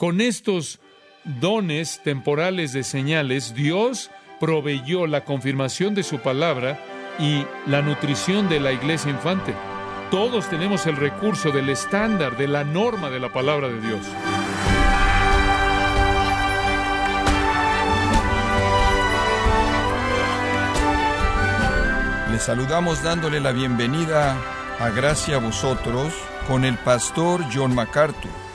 Con 0.00 0.22
estos 0.22 0.80
dones 1.24 2.00
temporales 2.02 2.72
de 2.72 2.84
señales, 2.84 3.52
Dios 3.54 4.10
proveyó 4.40 5.06
la 5.06 5.26
confirmación 5.26 5.94
de 5.94 6.04
su 6.04 6.20
palabra 6.20 6.82
y 7.18 7.44
la 7.66 7.82
nutrición 7.82 8.48
de 8.48 8.60
la 8.60 8.72
iglesia 8.72 9.10
infante. 9.10 9.54
Todos 10.10 10.48
tenemos 10.48 10.86
el 10.86 10.96
recurso 10.96 11.50
del 11.50 11.68
estándar, 11.68 12.38
de 12.38 12.48
la 12.48 12.64
norma 12.64 13.10
de 13.10 13.20
la 13.20 13.30
palabra 13.30 13.68
de 13.68 13.78
Dios. 13.78 14.00
Le 22.32 22.38
saludamos 22.38 23.02
dándole 23.02 23.38
la 23.38 23.52
bienvenida 23.52 24.34
a 24.78 24.88
Gracia 24.88 25.36
a 25.36 25.40
vosotros 25.40 26.14
con 26.48 26.64
el 26.64 26.78
pastor 26.78 27.44
John 27.52 27.74
MacArthur. 27.74 28.49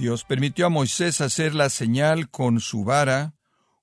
Dios 0.00 0.24
permitió 0.24 0.64
a 0.64 0.70
Moisés 0.70 1.20
hacer 1.20 1.54
la 1.54 1.68
señal 1.68 2.30
con 2.30 2.60
su 2.60 2.84
vara, 2.84 3.34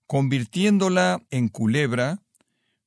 convirtiéndola 0.08 1.22
en 1.30 1.48
culebra, 1.48 2.24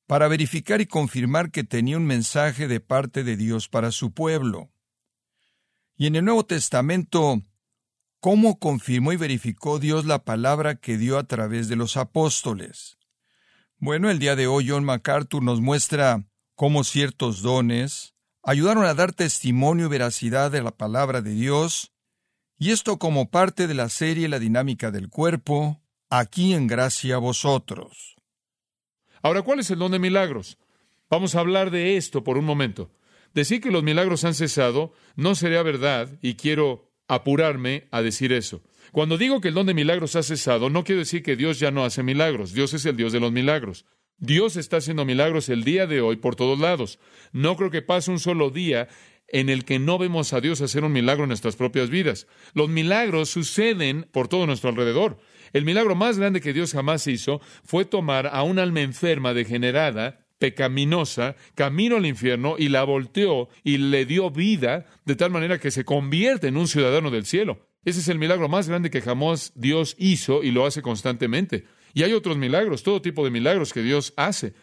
para 0.09 0.27
verificar 0.27 0.81
y 0.81 0.87
confirmar 0.87 1.53
que 1.53 1.63
tenía 1.63 1.97
un 1.97 2.07
mensaje 2.07 2.67
de 2.67 2.81
parte 2.81 3.23
de 3.23 3.37
Dios 3.37 3.69
para 3.69 3.93
su 3.93 4.13
pueblo. 4.13 4.73
Y 5.97 6.09
en 6.09 6.17
el 6.17 6.25
Nuevo 6.25 6.45
Testamento, 6.45 7.41
¿cómo 8.19 8.59
confirmó 8.59 9.13
y 9.13 9.17
verificó 9.17 9.79
Dios 9.79 10.07
la 10.07 10.25
palabra 10.25 10.75
que 10.75 10.99
dio 10.99 11.17
a 11.17 11.23
través 11.23 11.69
de 11.69 11.77
los 11.77 11.97
apóstoles? 11.97 12.99
Bueno, 13.79 14.11
el 14.11 14.19
día 14.19 14.35
de 14.35 14.49
hoy 14.49 14.69
John 14.69 14.83
MacArthur 14.83 15.45
nos 15.45 15.61
muestra 15.61 16.27
cómo 16.57 16.83
ciertos 16.83 17.43
dones 17.43 18.17
ayudaron 18.43 18.85
a 18.87 18.95
dar 18.95 19.13
testimonio 19.13 19.87
y 19.87 19.91
veracidad 19.91 20.51
de 20.51 20.65
la 20.65 20.73
palabra 20.73 21.23
de 21.23 21.31
Dios, 21.31 21.93
y 22.61 22.73
esto 22.73 22.99
como 22.99 23.31
parte 23.31 23.67
de 23.67 23.73
la 23.73 23.89
serie 23.89 24.29
La 24.29 24.39
dinámica 24.39 24.91
del 24.91 25.09
cuerpo, 25.09 25.81
aquí 26.11 26.53
en 26.53 26.67
gracia 26.67 27.15
a 27.15 27.19
vosotros. 27.19 28.17
Ahora, 29.23 29.41
¿cuál 29.41 29.61
es 29.61 29.71
el 29.71 29.79
don 29.79 29.93
de 29.93 29.99
milagros? 29.99 30.59
Vamos 31.09 31.35
a 31.35 31.41
hablar 31.41 31.71
de 31.71 31.97
esto 31.97 32.23
por 32.23 32.37
un 32.37 32.45
momento. 32.45 32.91
Decir 33.33 33.63
que 33.63 33.71
los 33.71 33.83
milagros 33.83 34.25
han 34.25 34.35
cesado 34.35 34.93
no 35.17 35.35
sería 35.35 35.63
verdad 35.63 36.11
y 36.21 36.35
quiero 36.35 36.93
apurarme 37.09 37.89
a 37.93 38.03
decir 38.03 38.31
eso. 38.31 38.63
Cuando 38.93 39.17
digo 39.17 39.41
que 39.41 39.49
el 39.49 39.55
don 39.55 39.67
de 39.67 39.73
milagros 39.73 40.15
ha 40.15 40.23
cesado, 40.23 40.69
no 40.69 40.85
quiero 40.85 40.99
decir 40.99 41.23
que 41.23 41.37
Dios 41.37 41.61
ya 41.61 41.71
no 41.71 41.87
hace 41.87 42.03
milagros. 42.03 42.53
Dios 42.53 42.75
es 42.75 42.85
el 42.85 42.97
Dios 42.97 43.13
de 43.13 43.21
los 43.21 43.33
milagros. 43.33 43.87
Dios 44.19 44.57
está 44.57 44.77
haciendo 44.77 45.07
milagros 45.07 45.49
el 45.49 45.65
día 45.65 45.87
de 45.87 46.03
hoy 46.03 46.17
por 46.17 46.37
todos 46.37 46.61
lados. 46.61 46.99
No 47.33 47.57
creo 47.57 47.71
que 47.71 47.81
pase 47.81 48.11
un 48.11 48.19
solo 48.19 48.51
día 48.51 48.87
en 49.33 49.49
el 49.49 49.65
que 49.65 49.79
no 49.79 49.99
vemos 49.99 50.33
a 50.33 50.41
Dios 50.41 50.61
hacer 50.61 50.85
un 50.85 50.93
milagro 50.93 51.25
en 51.25 51.29
nuestras 51.29 51.57
propias 51.57 51.91
vidas. 51.91 52.27
Los 52.55 52.69
milagros 52.69 53.31
suceden 53.31 54.07
por 54.13 54.29
todo 54.29 54.47
nuestro 54.47 54.71
alrededor. 54.71 55.19
El 55.53 55.65
milagro 55.65 55.95
más 55.95 56.19
grande 56.19 56.41
que 56.41 56.53
Dios 56.53 56.73
jamás 56.73 57.07
hizo 57.07 57.41
fue 57.65 57.85
tomar 57.85 58.29
a 58.33 58.43
un 58.43 58.59
alma 58.59 58.81
enferma, 58.81 59.35
degenerada, 59.35 60.27
pecaminosa, 60.39 61.37
camino 61.55 61.97
al 61.97 62.07
infierno 62.07 62.57
y 62.59 62.69
la 62.69 62.85
volteó 62.85 63.49
y 63.63 63.79
le 63.79 64.07
dio 64.07 64.31
vida 64.31 64.87
de 65.05 65.17
tal 65.17 65.31
manera 65.31 65.59
que 65.59 65.71
se 65.71 65.85
convierte 65.85 66.49
en 66.49 66.57
un 66.57 66.67
ciudadano 66.67 67.11
del 67.11 67.27
cielo. 67.27 67.69
Ese 67.85 68.01
es 68.01 68.09
el 68.09 68.19
milagro 68.19 68.49
más 68.49 68.69
grande 68.69 68.91
que 68.91 69.01
jamás 69.01 69.53
Dios 69.55 69.97
hizo 69.99 70.43
y 70.43 70.51
lo 70.51 70.67
hace 70.67 70.83
constantemente. 70.83 71.65
Y 71.95 72.03
hay 72.03 72.13
otros 72.13 72.37
milagros, 72.37 72.83
todo 72.83 73.03
tipo 73.03 73.25
de 73.25 73.31
milagros 73.31 73.73
que 73.73 73.83
Dios 73.83 74.13
hace. 74.17 74.55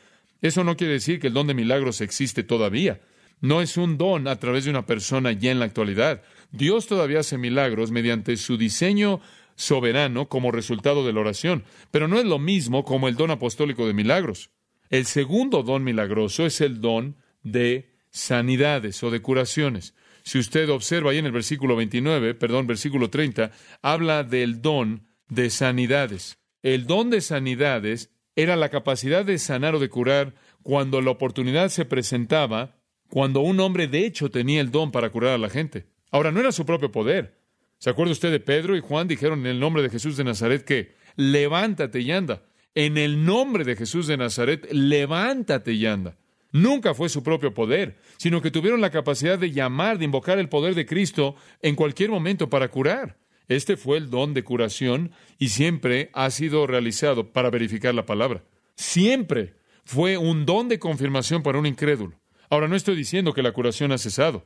Eso 0.41 0.63
no 0.63 0.77
quiere 0.77 0.93
decir 0.93 1.19
que 1.19 1.27
el 1.27 1.33
don 1.33 1.47
de 1.47 1.53
milagros 1.53 2.01
existe 2.01 2.43
todavía. 2.43 3.01
No 3.41 3.61
es 3.61 3.77
un 3.77 3.97
don 3.97 4.27
a 4.27 4.39
través 4.39 4.65
de 4.65 4.71
una 4.71 4.85
persona 4.85 5.31
ya 5.31 5.51
en 5.51 5.59
la 5.59 5.65
actualidad. 5.65 6.23
Dios 6.51 6.87
todavía 6.87 7.19
hace 7.19 7.37
milagros 7.37 7.91
mediante 7.91 8.37
su 8.37 8.57
diseño 8.57 9.21
soberano 9.55 10.29
como 10.29 10.51
resultado 10.51 11.05
de 11.05 11.13
la 11.13 11.19
oración, 11.19 11.63
pero 11.91 12.07
no 12.07 12.19
es 12.19 12.25
lo 12.25 12.39
mismo 12.39 12.83
como 12.83 13.07
el 13.07 13.15
don 13.15 13.31
apostólico 13.31 13.85
de 13.85 13.93
milagros. 13.93 14.51
El 14.89 15.05
segundo 15.05 15.63
don 15.63 15.83
milagroso 15.83 16.45
es 16.45 16.61
el 16.61 16.79
don 16.79 17.17
de 17.43 17.93
sanidades 18.09 19.03
o 19.03 19.11
de 19.11 19.21
curaciones. 19.21 19.93
Si 20.23 20.39
usted 20.39 20.69
observa 20.69 21.11
ahí 21.11 21.17
en 21.17 21.25
el 21.25 21.31
versículo 21.31 21.75
29, 21.75 22.33
perdón, 22.35 22.67
versículo 22.67 23.09
30, 23.09 23.51
habla 23.81 24.23
del 24.23 24.61
don 24.61 25.07
de 25.29 25.49
sanidades. 25.49 26.37
El 26.63 26.85
don 26.85 27.09
de 27.09 27.21
sanidades 27.21 28.11
era 28.35 28.55
la 28.55 28.69
capacidad 28.69 29.25
de 29.25 29.39
sanar 29.39 29.75
o 29.75 29.79
de 29.79 29.89
curar 29.89 30.35
cuando 30.63 31.01
la 31.01 31.11
oportunidad 31.11 31.69
se 31.69 31.85
presentaba, 31.85 32.76
cuando 33.09 33.41
un 33.41 33.59
hombre 33.59 33.87
de 33.87 34.05
hecho 34.05 34.29
tenía 34.29 34.61
el 34.61 34.71
don 34.71 34.91
para 34.91 35.09
curar 35.09 35.33
a 35.33 35.37
la 35.37 35.49
gente. 35.49 35.85
Ahora, 36.11 36.31
no 36.31 36.39
era 36.39 36.51
su 36.51 36.65
propio 36.65 36.91
poder. 36.91 37.37
¿Se 37.79 37.89
acuerda 37.89 38.11
usted 38.11 38.31
de 38.31 38.39
Pedro 38.39 38.75
y 38.75 38.81
Juan 38.81 39.07
dijeron 39.07 39.39
en 39.41 39.47
el 39.47 39.59
nombre 39.59 39.83
de 39.83 39.89
Jesús 39.89 40.17
de 40.17 40.23
Nazaret 40.23 40.63
que 40.63 40.95
levántate 41.15 41.99
y 42.01 42.11
anda? 42.11 42.43
En 42.73 42.97
el 42.97 43.25
nombre 43.25 43.63
de 43.63 43.75
Jesús 43.75 44.07
de 44.07 44.17
Nazaret, 44.17 44.67
levántate 44.71 45.73
y 45.73 45.85
anda. 45.85 46.17
Nunca 46.51 46.93
fue 46.93 47.09
su 47.09 47.23
propio 47.23 47.53
poder, 47.53 47.97
sino 48.17 48.41
que 48.41 48.51
tuvieron 48.51 48.81
la 48.81 48.91
capacidad 48.91 49.37
de 49.37 49.51
llamar, 49.51 49.97
de 49.97 50.05
invocar 50.05 50.39
el 50.39 50.49
poder 50.49 50.75
de 50.75 50.85
Cristo 50.85 51.35
en 51.61 51.75
cualquier 51.75 52.09
momento 52.09 52.49
para 52.49 52.69
curar. 52.69 53.17
Este 53.47 53.77
fue 53.77 53.97
el 53.97 54.09
don 54.09 54.33
de 54.33 54.43
curación 54.43 55.11
y 55.37 55.49
siempre 55.49 56.09
ha 56.13 56.29
sido 56.29 56.67
realizado 56.67 57.31
para 57.31 57.49
verificar 57.49 57.93
la 57.95 58.05
palabra. 58.05 58.43
Siempre 58.75 59.55
fue 59.83 60.17
un 60.17 60.45
don 60.45 60.67
de 60.67 60.79
confirmación 60.79 61.43
para 61.43 61.59
un 61.59 61.65
incrédulo. 61.65 62.15
Ahora 62.49 62.67
no 62.67 62.75
estoy 62.75 62.95
diciendo 62.95 63.33
que 63.33 63.43
la 63.43 63.51
curación 63.51 63.91
ha 63.91 63.97
cesado. 63.97 64.45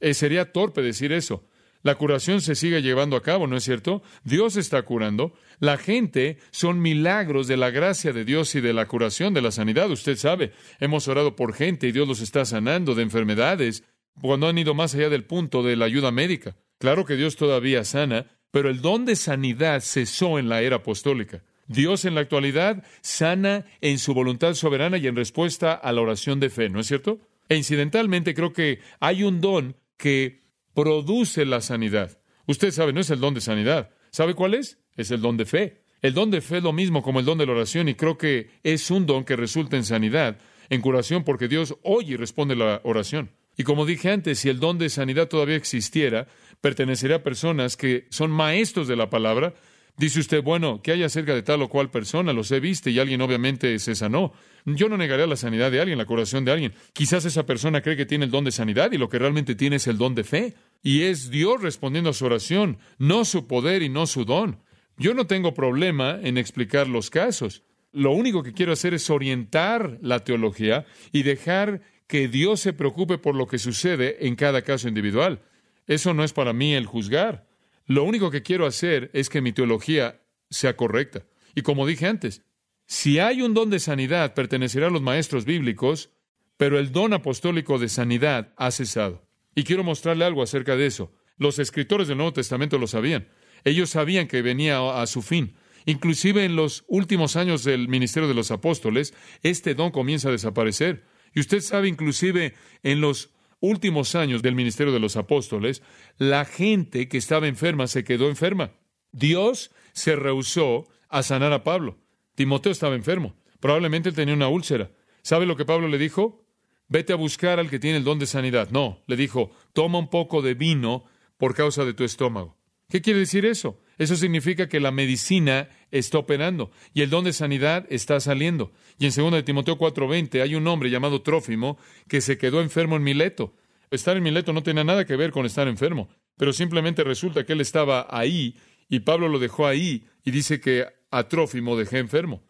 Eh, 0.00 0.14
sería 0.14 0.52
torpe 0.52 0.82
decir 0.82 1.12
eso. 1.12 1.44
La 1.82 1.94
curación 1.94 2.40
se 2.40 2.56
sigue 2.56 2.82
llevando 2.82 3.16
a 3.16 3.22
cabo, 3.22 3.46
¿no 3.46 3.56
es 3.56 3.64
cierto? 3.64 4.02
Dios 4.24 4.56
está 4.56 4.82
curando. 4.82 5.32
La 5.60 5.76
gente 5.76 6.38
son 6.50 6.80
milagros 6.80 7.46
de 7.46 7.56
la 7.56 7.70
gracia 7.70 8.12
de 8.12 8.24
Dios 8.24 8.54
y 8.56 8.60
de 8.60 8.72
la 8.72 8.86
curación, 8.86 9.32
de 9.32 9.42
la 9.42 9.52
sanidad. 9.52 9.90
Usted 9.90 10.16
sabe, 10.16 10.52
hemos 10.80 11.06
orado 11.06 11.36
por 11.36 11.54
gente 11.54 11.86
y 11.86 11.92
Dios 11.92 12.08
los 12.08 12.20
está 12.20 12.44
sanando 12.44 12.94
de 12.94 13.02
enfermedades 13.02 13.84
cuando 14.20 14.48
han 14.48 14.58
ido 14.58 14.74
más 14.74 14.94
allá 14.94 15.08
del 15.08 15.24
punto 15.24 15.62
de 15.62 15.76
la 15.76 15.84
ayuda 15.84 16.10
médica. 16.10 16.56
Claro 16.78 17.04
que 17.04 17.16
Dios 17.16 17.36
todavía 17.36 17.84
sana, 17.84 18.26
pero 18.50 18.70
el 18.70 18.80
don 18.80 19.04
de 19.04 19.14
sanidad 19.14 19.80
cesó 19.80 20.38
en 20.38 20.48
la 20.48 20.62
era 20.62 20.76
apostólica. 20.76 21.44
Dios 21.68 22.04
en 22.04 22.14
la 22.14 22.22
actualidad 22.22 22.82
sana 23.02 23.66
en 23.80 23.98
su 23.98 24.14
voluntad 24.14 24.54
soberana 24.54 24.96
y 24.96 25.06
en 25.06 25.14
respuesta 25.14 25.74
a 25.74 25.92
la 25.92 26.00
oración 26.00 26.40
de 26.40 26.50
fe, 26.50 26.68
¿no 26.70 26.80
es 26.80 26.86
cierto? 26.86 27.20
E 27.48 27.56
incidentalmente 27.56 28.34
creo 28.34 28.52
que 28.52 28.80
hay 29.00 29.22
un 29.22 29.40
don 29.40 29.76
que 29.96 30.42
produce 30.74 31.44
la 31.44 31.60
sanidad. 31.60 32.18
Usted 32.46 32.70
sabe, 32.70 32.92
no 32.92 33.00
es 33.00 33.10
el 33.10 33.20
don 33.20 33.34
de 33.34 33.40
sanidad. 33.40 33.90
¿Sabe 34.10 34.34
cuál 34.34 34.54
es? 34.54 34.78
Es 34.96 35.10
el 35.10 35.20
don 35.20 35.36
de 35.36 35.44
fe. 35.44 35.82
El 36.00 36.14
don 36.14 36.30
de 36.30 36.40
fe 36.40 36.58
es 36.58 36.62
lo 36.62 36.72
mismo 36.72 37.02
como 37.02 37.20
el 37.20 37.26
don 37.26 37.38
de 37.38 37.46
la 37.46 37.52
oración 37.52 37.88
y 37.88 37.94
creo 37.94 38.16
que 38.16 38.50
es 38.62 38.90
un 38.90 39.06
don 39.06 39.24
que 39.24 39.36
resulta 39.36 39.76
en 39.76 39.84
sanidad, 39.84 40.38
en 40.70 40.80
curación, 40.80 41.24
porque 41.24 41.48
Dios 41.48 41.76
oye 41.82 42.14
y 42.14 42.16
responde 42.16 42.54
la 42.54 42.80
oración. 42.84 43.30
Y 43.56 43.64
como 43.64 43.84
dije 43.84 44.12
antes, 44.12 44.38
si 44.38 44.48
el 44.48 44.60
don 44.60 44.78
de 44.78 44.88
sanidad 44.88 45.28
todavía 45.28 45.56
existiera, 45.56 46.28
pertenecería 46.60 47.16
a 47.16 47.22
personas 47.24 47.76
que 47.76 48.06
son 48.10 48.30
maestros 48.30 48.86
de 48.86 48.94
la 48.94 49.10
palabra. 49.10 49.54
Dice 49.98 50.20
usted, 50.20 50.44
bueno, 50.44 50.80
¿qué 50.80 50.92
hay 50.92 51.02
acerca 51.02 51.34
de 51.34 51.42
tal 51.42 51.60
o 51.60 51.68
cual 51.68 51.90
persona? 51.90 52.32
Los 52.32 52.52
he 52.52 52.60
visto 52.60 52.88
y 52.88 53.00
alguien 53.00 53.20
obviamente 53.20 53.76
se 53.80 53.96
sanó. 53.96 54.32
Yo 54.64 54.88
no 54.88 54.96
negaré 54.96 55.26
la 55.26 55.34
sanidad 55.34 55.72
de 55.72 55.80
alguien, 55.80 55.98
la 55.98 56.04
curación 56.04 56.44
de 56.44 56.52
alguien. 56.52 56.72
Quizás 56.92 57.24
esa 57.24 57.46
persona 57.46 57.82
cree 57.82 57.96
que 57.96 58.06
tiene 58.06 58.24
el 58.24 58.30
don 58.30 58.44
de 58.44 58.52
sanidad 58.52 58.92
y 58.92 58.98
lo 58.98 59.08
que 59.08 59.18
realmente 59.18 59.56
tiene 59.56 59.76
es 59.76 59.88
el 59.88 59.98
don 59.98 60.14
de 60.14 60.22
fe. 60.22 60.54
Y 60.84 61.02
es 61.02 61.30
Dios 61.30 61.60
respondiendo 61.60 62.10
a 62.10 62.12
su 62.12 62.26
oración, 62.26 62.78
no 62.98 63.24
su 63.24 63.48
poder 63.48 63.82
y 63.82 63.88
no 63.88 64.06
su 64.06 64.24
don. 64.24 64.60
Yo 64.98 65.14
no 65.14 65.26
tengo 65.26 65.52
problema 65.52 66.20
en 66.22 66.38
explicar 66.38 66.86
los 66.86 67.10
casos. 67.10 67.64
Lo 67.90 68.12
único 68.12 68.44
que 68.44 68.52
quiero 68.52 68.72
hacer 68.72 68.94
es 68.94 69.10
orientar 69.10 69.98
la 70.00 70.20
teología 70.20 70.86
y 71.10 71.24
dejar 71.24 71.80
que 72.06 72.28
Dios 72.28 72.60
se 72.60 72.72
preocupe 72.72 73.18
por 73.18 73.34
lo 73.34 73.48
que 73.48 73.58
sucede 73.58 74.28
en 74.28 74.36
cada 74.36 74.62
caso 74.62 74.86
individual. 74.86 75.42
Eso 75.88 76.14
no 76.14 76.22
es 76.22 76.32
para 76.32 76.52
mí 76.52 76.74
el 76.74 76.86
juzgar. 76.86 77.47
Lo 77.88 78.04
único 78.04 78.30
que 78.30 78.42
quiero 78.42 78.66
hacer 78.66 79.10
es 79.14 79.30
que 79.30 79.40
mi 79.40 79.52
teología 79.52 80.22
sea 80.50 80.76
correcta. 80.76 81.24
Y 81.54 81.62
como 81.62 81.86
dije 81.86 82.06
antes, 82.06 82.42
si 82.86 83.18
hay 83.18 83.40
un 83.40 83.54
don 83.54 83.70
de 83.70 83.80
sanidad, 83.80 84.34
pertenecerá 84.34 84.88
a 84.88 84.90
los 84.90 85.00
maestros 85.00 85.46
bíblicos, 85.46 86.10
pero 86.58 86.78
el 86.78 86.92
don 86.92 87.14
apostólico 87.14 87.78
de 87.78 87.88
sanidad 87.88 88.52
ha 88.58 88.70
cesado. 88.70 89.26
Y 89.54 89.64
quiero 89.64 89.84
mostrarle 89.84 90.26
algo 90.26 90.42
acerca 90.42 90.76
de 90.76 90.84
eso. 90.84 91.12
Los 91.38 91.58
escritores 91.58 92.08
del 92.08 92.18
Nuevo 92.18 92.34
Testamento 92.34 92.78
lo 92.78 92.86
sabían. 92.86 93.28
Ellos 93.64 93.90
sabían 93.90 94.28
que 94.28 94.42
venía 94.42 95.00
a 95.00 95.06
su 95.06 95.22
fin. 95.22 95.56
Inclusive 95.86 96.44
en 96.44 96.56
los 96.56 96.84
últimos 96.88 97.36
años 97.36 97.64
del 97.64 97.88
ministerio 97.88 98.28
de 98.28 98.34
los 98.34 98.50
apóstoles, 98.50 99.14
este 99.42 99.74
don 99.74 99.92
comienza 99.92 100.28
a 100.28 100.32
desaparecer. 100.32 101.04
Y 101.34 101.40
usted 101.40 101.60
sabe, 101.60 101.88
inclusive 101.88 102.54
en 102.82 103.00
los 103.00 103.30
últimos 103.60 104.14
años 104.14 104.42
del 104.42 104.54
ministerio 104.54 104.92
de 104.92 105.00
los 105.00 105.16
apóstoles, 105.16 105.82
la 106.16 106.44
gente 106.44 107.08
que 107.08 107.18
estaba 107.18 107.48
enferma 107.48 107.86
se 107.86 108.04
quedó 108.04 108.28
enferma. 108.28 108.72
Dios 109.12 109.70
se 109.92 110.16
rehusó 110.16 110.86
a 111.08 111.22
sanar 111.22 111.52
a 111.52 111.64
Pablo. 111.64 111.98
Timoteo 112.34 112.72
estaba 112.72 112.94
enfermo. 112.94 113.34
Probablemente 113.60 114.12
tenía 114.12 114.34
una 114.34 114.48
úlcera. 114.48 114.90
¿Sabe 115.22 115.46
lo 115.46 115.56
que 115.56 115.64
Pablo 115.64 115.88
le 115.88 115.98
dijo? 115.98 116.44
Vete 116.88 117.12
a 117.12 117.16
buscar 117.16 117.58
al 117.58 117.68
que 117.68 117.78
tiene 117.78 117.98
el 117.98 118.04
don 118.04 118.18
de 118.18 118.26
sanidad. 118.26 118.70
No, 118.70 119.02
le 119.06 119.16
dijo, 119.16 119.50
toma 119.72 119.98
un 119.98 120.08
poco 120.08 120.40
de 120.40 120.54
vino 120.54 121.04
por 121.36 121.54
causa 121.54 121.84
de 121.84 121.94
tu 121.94 122.04
estómago. 122.04 122.56
¿Qué 122.88 123.02
quiere 123.02 123.20
decir 123.20 123.44
eso? 123.44 123.80
Eso 123.98 124.16
significa 124.16 124.68
que 124.68 124.80
la 124.80 124.92
medicina 124.92 125.68
está 125.90 126.18
operando 126.18 126.70
y 126.94 127.02
el 127.02 127.10
don 127.10 127.24
de 127.24 127.32
sanidad 127.32 127.86
está 127.90 128.20
saliendo. 128.20 128.72
Y 128.98 129.06
en 129.06 129.12
2 129.14 129.32
de 129.32 129.42
Timoteo 129.42 129.76
4:20 129.76 130.40
hay 130.40 130.54
un 130.54 130.66
hombre 130.68 130.88
llamado 130.90 131.22
Trófimo 131.22 131.78
que 132.08 132.20
se 132.20 132.38
quedó 132.38 132.60
enfermo 132.60 132.96
en 132.96 133.02
Mileto. 133.02 133.54
Estar 133.90 134.16
en 134.16 134.22
Mileto 134.22 134.52
no 134.52 134.62
tenía 134.62 134.84
nada 134.84 135.04
que 135.04 135.16
ver 135.16 135.32
con 135.32 135.46
estar 135.46 135.66
enfermo, 135.66 136.08
pero 136.36 136.52
simplemente 136.52 137.04
resulta 137.04 137.44
que 137.44 137.54
él 137.54 137.60
estaba 137.60 138.06
ahí 138.10 138.54
y 138.88 139.00
Pablo 139.00 139.28
lo 139.28 139.38
dejó 139.38 139.66
ahí 139.66 140.06
y 140.24 140.30
dice 140.30 140.60
que 140.60 140.86
a 141.10 141.28
Trófimo 141.28 141.76
dejé 141.76 141.98
enfermo. 141.98 142.42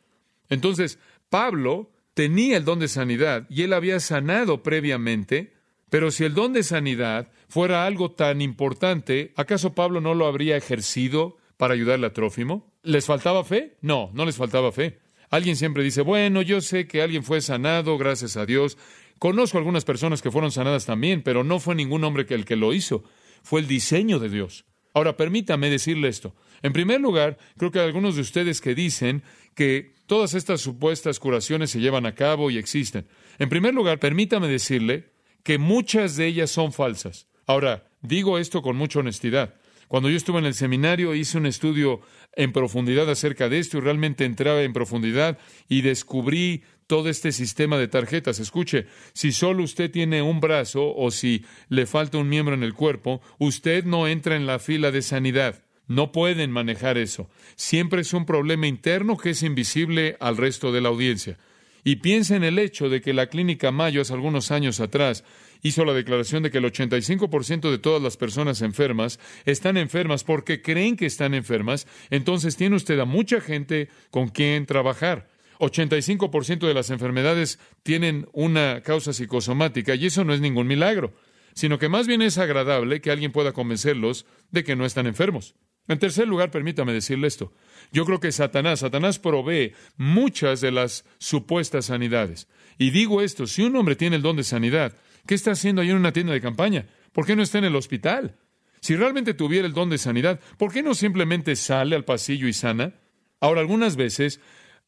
Entonces, 0.49 0.99
Pablo 1.31 1.91
tenía 2.15 2.57
el 2.57 2.65
don 2.65 2.79
de 2.79 2.89
sanidad 2.89 3.47
y 3.49 3.63
él 3.63 3.73
había 3.73 4.01
sanado 4.01 4.63
previamente, 4.63 5.55
pero 5.91 6.11
si 6.11 6.25
el 6.25 6.35
don 6.35 6.53
de 6.53 6.63
sanidad 6.63 7.31
fuera 7.49 7.87
algo 7.87 8.11
tan 8.11 8.41
importante, 8.43 9.33
¿acaso 9.37 9.75
Pablo 9.75 10.01
no 10.01 10.15
lo 10.15 10.27
habría 10.27 10.57
ejercido 10.57 11.37
para 11.57 11.75
ayudarle 11.75 12.07
a 12.07 12.13
Trófimo? 12.13 12.73
¿Les 12.83 13.07
faltaba 13.07 13.45
fe? 13.45 13.77
No, 13.81 14.11
no 14.15 14.25
les 14.25 14.37
faltaba 14.37 14.73
fe. 14.73 14.99
Alguien 15.31 15.57
siempre 15.57 15.83
dice, 15.83 16.03
bueno, 16.03 16.43
yo 16.43 16.61
sé 16.61 16.87
que 16.87 17.03
alguien 17.03 17.23
fue 17.23 17.41
sanado, 17.41 17.99
gracias 17.99 18.37
a 18.37 18.47
Dios. 18.47 18.79
Conozco 19.19 19.59
algunas 19.59 19.85
personas 19.85 20.23
que 20.23 20.31
fueron 20.31 20.53
sanadas 20.53 20.87
también, 20.87 21.23
pero 21.23 21.45
no 21.45 21.59
fue 21.59 21.75
ningún 21.75 22.05
hombre 22.05 22.25
que 22.25 22.35
el 22.35 22.45
que 22.45 22.57
lo 22.57 22.73
hizo. 22.73 23.05
Fue 23.43 23.61
el 23.61 23.67
diseño 23.67 24.19
de 24.19 24.31
Dios. 24.31 24.65
Ahora, 24.95 25.17
permítame 25.17 25.71
decirle 25.71 26.09
esto. 26.09 26.35
En 26.63 26.73
primer 26.73 27.01
lugar, 27.01 27.39
creo 27.57 27.71
que 27.71 27.79
hay 27.79 27.87
algunos 27.87 28.17
de 28.17 28.23
ustedes 28.23 28.61
que 28.61 28.75
dicen 28.75 29.23
que 29.55 29.93
todas 30.07 30.35
estas 30.35 30.61
supuestas 30.61 31.19
curaciones 31.19 31.71
se 31.71 31.81
llevan 31.81 32.07
a 32.07 32.15
cabo 32.15 32.51
y 32.51 32.59
existen. 32.59 33.07
En 33.39 33.49
primer 33.49 33.75
lugar, 33.75 33.99
permítame 33.99 34.49
decirle 34.49 35.11
que 35.43 35.59
muchas 35.59 36.17
de 36.17 36.27
ellas 36.27 36.51
son 36.51 36.73
falsas. 36.73 37.29
Ahora, 37.47 37.91
digo 38.03 38.39
esto 38.39 38.63
con 38.63 38.77
mucha 38.77 39.01
honestidad. 39.01 39.55
Cuando 39.89 40.11
yo 40.11 40.17
estuve 40.17 40.39
en 40.39 40.45
el 40.45 40.55
seminario 40.55 41.15
hice 41.15 41.39
un 41.39 41.47
estudio 41.47 42.03
en 42.37 42.53
profundidad 42.53 43.09
acerca 43.11 43.49
de 43.49 43.59
esto 43.59 43.79
y 43.79 43.81
realmente 43.81 44.27
entraba 44.27 44.63
en 44.63 44.75
profundidad 44.75 45.39
y 45.67 45.81
descubrí 45.81 46.63
todo 46.87 47.09
este 47.09 47.33
sistema 47.33 47.79
de 47.79 47.89
tarjetas. 47.89 48.39
Escuche, 48.39 48.87
si 49.15 49.33
solo 49.33 49.63
usted 49.63 49.91
tiene 49.91 50.21
un 50.21 50.41
brazo 50.41 50.95
o 50.95 51.11
si 51.11 51.45
le 51.69 51.87
falta 51.87 52.19
un 52.19 52.29
miembro 52.29 52.55
en 52.55 52.63
el 52.63 52.75
cuerpo, 52.75 53.23
usted 53.39 53.85
no 53.85 54.07
entra 54.07 54.37
en 54.37 54.47
la 54.47 54.59
fila 54.59 54.91
de 54.91 55.03
sanidad. 55.03 55.63
No 55.87 56.13
pueden 56.13 56.51
manejar 56.51 56.99
eso. 56.99 57.31
Siempre 57.57 58.03
es 58.03 58.13
un 58.13 58.27
problema 58.27 58.67
interno 58.67 59.17
que 59.17 59.31
es 59.31 59.43
invisible 59.43 60.19
al 60.21 60.37
resto 60.37 60.71
de 60.71 60.83
la 60.83 60.91
audiencia. 60.91 61.39
Y 61.85 61.97
piensa 61.97 62.37
en 62.37 62.45
el 62.45 62.59
hecho 62.59 62.89
de 62.89 63.01
que 63.01 63.13
la 63.13 63.29
clínica 63.29 63.71
Mayo 63.71 64.03
hace 64.03 64.13
algunos 64.13 64.51
años 64.51 64.81
atrás 64.81 65.25
hizo 65.63 65.85
la 65.85 65.93
declaración 65.93 66.43
de 66.43 66.51
que 66.51 66.59
el 66.59 66.65
85% 66.65 67.71
de 67.71 67.79
todas 67.79 68.03
las 68.03 68.17
personas 68.17 68.63
enfermas 68.63 69.19
están 69.45 69.77
enfermas 69.77 70.25
porque 70.25 70.63
creen 70.63 70.97
que 70.97 71.07
están 71.07 71.35
enfermas, 71.35 71.87
entonces 72.11 72.57
tiene 72.57 72.77
usted 72.77 72.99
a 72.99 73.05
mucha 73.05 73.41
gente 73.41 73.89
con 74.11 74.29
quien 74.29 74.67
trabajar. 74.67 75.29
85% 75.59 76.67
de 76.67 76.75
las 76.75 76.91
enfermedades 76.91 77.59
tienen 77.83 78.29
una 78.33 78.83
causa 78.83 79.13
psicosomática 79.13 79.95
y 79.95 80.07
eso 80.07 80.25
no 80.25 80.33
es 80.33 80.41
ningún 80.41 80.67
milagro, 80.67 81.15
sino 81.55 81.79
que 81.79 81.89
más 81.89 82.07
bien 82.07 82.23
es 82.23 82.39
agradable 82.39 83.01
que 83.01 83.11
alguien 83.11 83.33
pueda 83.33 83.53
convencerlos 83.53 84.27
de 84.51 84.63
que 84.63 84.77
no 84.77 84.87
están 84.87 85.07
enfermos. 85.07 85.55
En 85.89 85.99
tercer 85.99 86.29
lugar, 86.29 86.51
permítame 86.51 86.93
decirle 86.93 87.27
esto. 87.27 87.53
Yo 87.93 88.05
creo 88.05 88.21
que 88.21 88.33
Satanás, 88.33 88.81
Satanás 88.81 89.19
provee 89.19 89.73
muchas 89.97 90.61
de 90.61 90.73
las 90.73 91.05
supuestas 91.19 91.87
sanidades. 91.87 92.49
Y 92.79 92.91
digo 92.91 93.23
esto, 93.23 93.47
si 93.47 93.63
un 93.63 93.77
hombre 93.77 93.97
tiene 93.97 94.17
el 94.17 94.23
don 94.23 94.37
de 94.37 94.45
sanidad, 94.45 94.95
¿Qué 95.29 95.35
está 95.35 95.51
haciendo 95.51 95.83
ahí 95.83 95.91
en 95.91 95.97
una 95.97 96.15
tienda 96.15 96.33
de 96.33 96.41
campaña? 96.41 96.87
¿Por 97.13 97.27
qué 97.27 97.37
no 97.37 97.43
está 97.43 97.59
en 97.59 97.65
el 97.65 97.77
hospital? 97.77 98.39
Si 98.81 98.97
realmente 98.97 99.35
tuviera 99.35 99.67
el 99.67 99.75
don 99.75 99.91
de 99.91 99.99
sanidad, 99.99 100.41
¿por 100.57 100.73
qué 100.73 100.83
no 100.83 100.95
simplemente 100.95 101.55
sale 101.55 101.95
al 101.95 102.07
pasillo 102.07 102.49
y 102.49 102.55
sana? 102.55 102.95
Ahora, 103.39 103.61
algunas 103.61 103.97
veces 103.97 104.41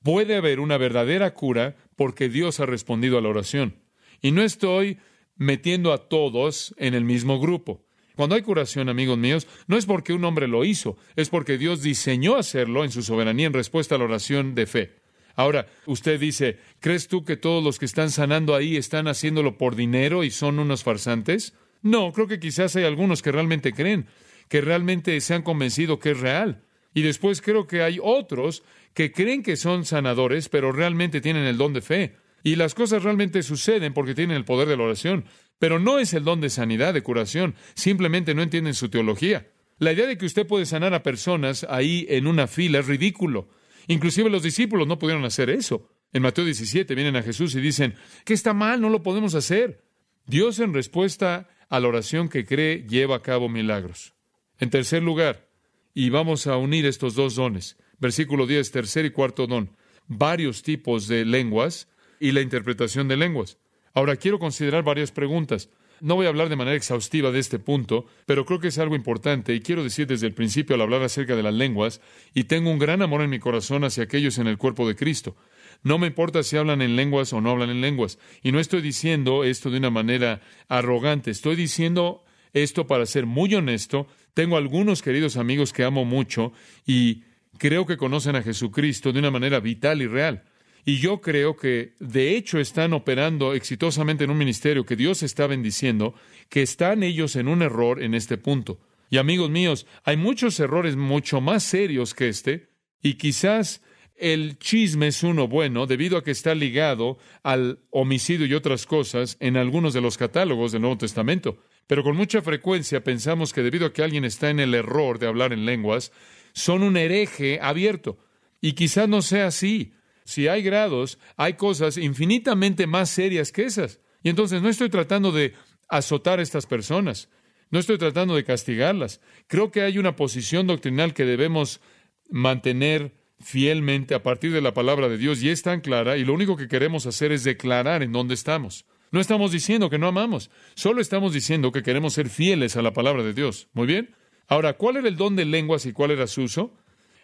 puede 0.02 0.36
haber 0.36 0.58
una 0.58 0.78
verdadera 0.78 1.34
cura 1.34 1.76
porque 1.94 2.30
Dios 2.30 2.58
ha 2.58 2.64
respondido 2.64 3.18
a 3.18 3.20
la 3.20 3.28
oración. 3.28 3.76
Y 4.22 4.32
no 4.32 4.40
estoy 4.42 4.96
metiendo 5.36 5.92
a 5.92 6.08
todos 6.08 6.74
en 6.78 6.94
el 6.94 7.04
mismo 7.04 7.38
grupo. 7.38 7.84
Cuando 8.20 8.36
hay 8.36 8.42
curación, 8.42 8.90
amigos 8.90 9.16
míos, 9.16 9.46
no 9.66 9.78
es 9.78 9.86
porque 9.86 10.12
un 10.12 10.22
hombre 10.26 10.46
lo 10.46 10.66
hizo, 10.66 10.98
es 11.16 11.30
porque 11.30 11.56
Dios 11.56 11.80
diseñó 11.80 12.36
hacerlo 12.36 12.84
en 12.84 12.92
su 12.92 13.00
soberanía 13.00 13.46
en 13.46 13.54
respuesta 13.54 13.94
a 13.94 13.98
la 13.98 14.04
oración 14.04 14.54
de 14.54 14.66
fe. 14.66 14.96
Ahora, 15.36 15.68
usted 15.86 16.20
dice, 16.20 16.58
¿crees 16.80 17.08
tú 17.08 17.24
que 17.24 17.38
todos 17.38 17.64
los 17.64 17.78
que 17.78 17.86
están 17.86 18.10
sanando 18.10 18.54
ahí 18.54 18.76
están 18.76 19.08
haciéndolo 19.08 19.56
por 19.56 19.74
dinero 19.74 20.22
y 20.22 20.30
son 20.30 20.58
unos 20.58 20.84
farsantes? 20.84 21.54
No, 21.80 22.12
creo 22.12 22.26
que 22.26 22.38
quizás 22.38 22.76
hay 22.76 22.84
algunos 22.84 23.22
que 23.22 23.32
realmente 23.32 23.72
creen, 23.72 24.06
que 24.50 24.60
realmente 24.60 25.18
se 25.22 25.32
han 25.32 25.42
convencido 25.42 25.98
que 25.98 26.10
es 26.10 26.20
real. 26.20 26.62
Y 26.92 27.00
después 27.00 27.40
creo 27.40 27.66
que 27.66 27.80
hay 27.80 28.00
otros 28.02 28.64
que 28.92 29.12
creen 29.12 29.42
que 29.42 29.56
son 29.56 29.86
sanadores, 29.86 30.50
pero 30.50 30.72
realmente 30.72 31.22
tienen 31.22 31.46
el 31.46 31.56
don 31.56 31.72
de 31.72 31.80
fe. 31.80 32.16
Y 32.42 32.56
las 32.56 32.74
cosas 32.74 33.02
realmente 33.02 33.42
suceden 33.42 33.94
porque 33.94 34.14
tienen 34.14 34.36
el 34.36 34.44
poder 34.44 34.68
de 34.68 34.76
la 34.76 34.84
oración. 34.84 35.24
Pero 35.60 35.78
no 35.78 35.98
es 35.98 36.14
el 36.14 36.24
don 36.24 36.40
de 36.40 36.48
sanidad, 36.48 36.94
de 36.94 37.02
curación. 37.02 37.54
Simplemente 37.74 38.34
no 38.34 38.42
entienden 38.42 38.74
su 38.74 38.88
teología. 38.88 39.52
La 39.78 39.92
idea 39.92 40.06
de 40.06 40.16
que 40.16 40.24
usted 40.24 40.46
puede 40.46 40.64
sanar 40.64 40.94
a 40.94 41.02
personas 41.02 41.66
ahí 41.68 42.06
en 42.08 42.26
una 42.26 42.46
fila 42.46 42.78
es 42.78 42.86
ridículo. 42.86 43.50
Inclusive 43.86 44.30
los 44.30 44.42
discípulos 44.42 44.88
no 44.88 44.98
pudieron 44.98 45.24
hacer 45.24 45.50
eso. 45.50 45.86
En 46.14 46.22
Mateo 46.22 46.46
17 46.46 46.94
vienen 46.94 47.14
a 47.16 47.22
Jesús 47.22 47.54
y 47.54 47.60
dicen, 47.60 47.94
¿qué 48.24 48.32
está 48.32 48.54
mal? 48.54 48.80
No 48.80 48.88
lo 48.88 49.02
podemos 49.02 49.34
hacer. 49.34 49.84
Dios 50.26 50.60
en 50.60 50.72
respuesta 50.72 51.48
a 51.68 51.78
la 51.78 51.88
oración 51.88 52.30
que 52.30 52.46
cree 52.46 52.86
lleva 52.88 53.16
a 53.16 53.22
cabo 53.22 53.50
milagros. 53.50 54.14
En 54.58 54.70
tercer 54.70 55.02
lugar, 55.02 55.46
y 55.92 56.08
vamos 56.08 56.46
a 56.46 56.56
unir 56.56 56.86
estos 56.86 57.14
dos 57.14 57.34
dones, 57.34 57.76
versículo 57.98 58.46
10, 58.46 58.70
tercer 58.70 59.04
y 59.04 59.10
cuarto 59.10 59.46
don, 59.46 59.76
varios 60.06 60.62
tipos 60.62 61.06
de 61.06 61.26
lenguas 61.26 61.88
y 62.18 62.32
la 62.32 62.40
interpretación 62.40 63.08
de 63.08 63.18
lenguas. 63.18 63.58
Ahora 63.94 64.16
quiero 64.16 64.38
considerar 64.38 64.84
varias 64.84 65.12
preguntas. 65.12 65.68
No 66.00 66.14
voy 66.14 66.24
a 66.24 66.30
hablar 66.30 66.48
de 66.48 66.56
manera 66.56 66.76
exhaustiva 66.76 67.30
de 67.30 67.40
este 67.40 67.58
punto, 67.58 68.06
pero 68.24 68.46
creo 68.46 68.58
que 68.58 68.68
es 68.68 68.78
algo 68.78 68.96
importante 68.96 69.54
y 69.54 69.60
quiero 69.60 69.84
decir 69.84 70.06
desde 70.06 70.26
el 70.26 70.32
principio 70.32 70.74
al 70.74 70.80
hablar 70.80 71.02
acerca 71.02 71.36
de 71.36 71.42
las 71.42 71.52
lenguas, 71.52 72.00
y 72.32 72.44
tengo 72.44 72.70
un 72.70 72.78
gran 72.78 73.02
amor 73.02 73.20
en 73.20 73.28
mi 73.28 73.38
corazón 73.38 73.84
hacia 73.84 74.04
aquellos 74.04 74.38
en 74.38 74.46
el 74.46 74.56
cuerpo 74.56 74.88
de 74.88 74.96
Cristo. 74.96 75.36
No 75.82 75.98
me 75.98 76.06
importa 76.06 76.42
si 76.42 76.56
hablan 76.56 76.80
en 76.80 76.96
lenguas 76.96 77.32
o 77.32 77.40
no 77.40 77.50
hablan 77.50 77.70
en 77.70 77.80
lenguas. 77.80 78.18
Y 78.42 78.52
no 78.52 78.60
estoy 78.60 78.80
diciendo 78.80 79.44
esto 79.44 79.70
de 79.70 79.78
una 79.78 79.90
manera 79.90 80.40
arrogante, 80.68 81.30
estoy 81.30 81.56
diciendo 81.56 82.24
esto 82.52 82.86
para 82.86 83.06
ser 83.06 83.26
muy 83.26 83.54
honesto. 83.54 84.06
Tengo 84.34 84.56
algunos 84.56 85.02
queridos 85.02 85.36
amigos 85.36 85.72
que 85.72 85.84
amo 85.84 86.04
mucho 86.04 86.52
y 86.86 87.24
creo 87.58 87.86
que 87.86 87.96
conocen 87.96 88.36
a 88.36 88.42
Jesucristo 88.42 89.12
de 89.12 89.18
una 89.18 89.30
manera 89.30 89.60
vital 89.60 90.02
y 90.02 90.06
real. 90.06 90.44
Y 90.84 90.98
yo 90.98 91.20
creo 91.20 91.56
que 91.56 91.94
de 92.00 92.36
hecho 92.36 92.58
están 92.58 92.92
operando 92.92 93.54
exitosamente 93.54 94.24
en 94.24 94.30
un 94.30 94.38
ministerio 94.38 94.86
que 94.86 94.96
Dios 94.96 95.22
está 95.22 95.46
bendiciendo, 95.46 96.14
que 96.48 96.62
están 96.62 97.02
ellos 97.02 97.36
en 97.36 97.48
un 97.48 97.62
error 97.62 98.02
en 98.02 98.14
este 98.14 98.38
punto. 98.38 98.80
Y 99.10 99.18
amigos 99.18 99.50
míos, 99.50 99.86
hay 100.04 100.16
muchos 100.16 100.58
errores 100.60 100.96
mucho 100.96 101.40
más 101.40 101.64
serios 101.64 102.14
que 102.14 102.28
este, 102.28 102.68
y 103.02 103.14
quizás 103.14 103.82
el 104.16 104.58
chisme 104.58 105.08
es 105.08 105.22
uno 105.22 105.48
bueno 105.48 105.86
debido 105.86 106.18
a 106.18 106.22
que 106.22 106.30
está 106.30 106.54
ligado 106.54 107.18
al 107.42 107.80
homicidio 107.90 108.46
y 108.46 108.54
otras 108.54 108.86
cosas 108.86 109.36
en 109.40 109.56
algunos 109.56 109.94
de 109.94 110.02
los 110.02 110.18
catálogos 110.18 110.72
del 110.72 110.82
Nuevo 110.82 110.98
Testamento. 110.98 111.58
Pero 111.86 112.04
con 112.04 112.16
mucha 112.16 112.42
frecuencia 112.42 113.02
pensamos 113.02 113.52
que 113.52 113.62
debido 113.62 113.86
a 113.86 113.92
que 113.92 114.02
alguien 114.02 114.24
está 114.24 114.50
en 114.50 114.60
el 114.60 114.74
error 114.74 115.18
de 115.18 115.26
hablar 115.26 115.52
en 115.52 115.64
lenguas, 115.64 116.12
son 116.52 116.82
un 116.82 116.96
hereje 116.96 117.58
abierto. 117.60 118.18
Y 118.60 118.74
quizás 118.74 119.08
no 119.08 119.22
sea 119.22 119.46
así 119.46 119.94
si 120.30 120.46
hay 120.46 120.62
grados, 120.62 121.18
hay 121.36 121.54
cosas 121.54 121.96
infinitamente 121.96 122.86
más 122.86 123.10
serias 123.10 123.50
que 123.50 123.64
esas. 123.64 124.00
Y 124.22 124.28
entonces 124.28 124.62
no 124.62 124.68
estoy 124.68 124.88
tratando 124.88 125.32
de 125.32 125.54
azotar 125.88 126.38
a 126.38 126.42
estas 126.42 126.66
personas, 126.66 127.28
no 127.70 127.80
estoy 127.80 127.98
tratando 127.98 128.36
de 128.36 128.44
castigarlas. 128.44 129.20
Creo 129.48 129.70
que 129.70 129.82
hay 129.82 129.98
una 129.98 130.14
posición 130.14 130.68
doctrinal 130.68 131.14
que 131.14 131.24
debemos 131.24 131.80
mantener 132.28 133.12
fielmente 133.40 134.14
a 134.14 134.22
partir 134.22 134.52
de 134.52 134.60
la 134.60 134.72
palabra 134.72 135.08
de 135.08 135.18
Dios 135.18 135.42
y 135.42 135.48
es 135.48 135.62
tan 135.62 135.80
clara 135.80 136.16
y 136.16 136.24
lo 136.24 136.34
único 136.34 136.56
que 136.56 136.68
queremos 136.68 137.06
hacer 137.06 137.32
es 137.32 137.42
declarar 137.42 138.02
en 138.02 138.12
dónde 138.12 138.34
estamos. 138.34 138.86
No 139.10 139.20
estamos 139.20 139.50
diciendo 139.50 139.90
que 139.90 139.98
no 139.98 140.06
amamos, 140.06 140.50
solo 140.74 141.00
estamos 141.00 141.32
diciendo 141.32 141.72
que 141.72 141.82
queremos 141.82 142.12
ser 142.12 142.28
fieles 142.28 142.76
a 142.76 142.82
la 142.82 142.92
palabra 142.92 143.24
de 143.24 143.34
Dios. 143.34 143.68
Muy 143.72 143.86
bien. 143.86 144.14
Ahora, 144.46 144.74
¿cuál 144.74 144.98
era 144.98 145.08
el 145.08 145.16
don 145.16 145.34
de 145.34 145.44
lenguas 145.44 145.86
y 145.86 145.92
cuál 145.92 146.12
era 146.12 146.28
su 146.28 146.42
uso? 146.42 146.76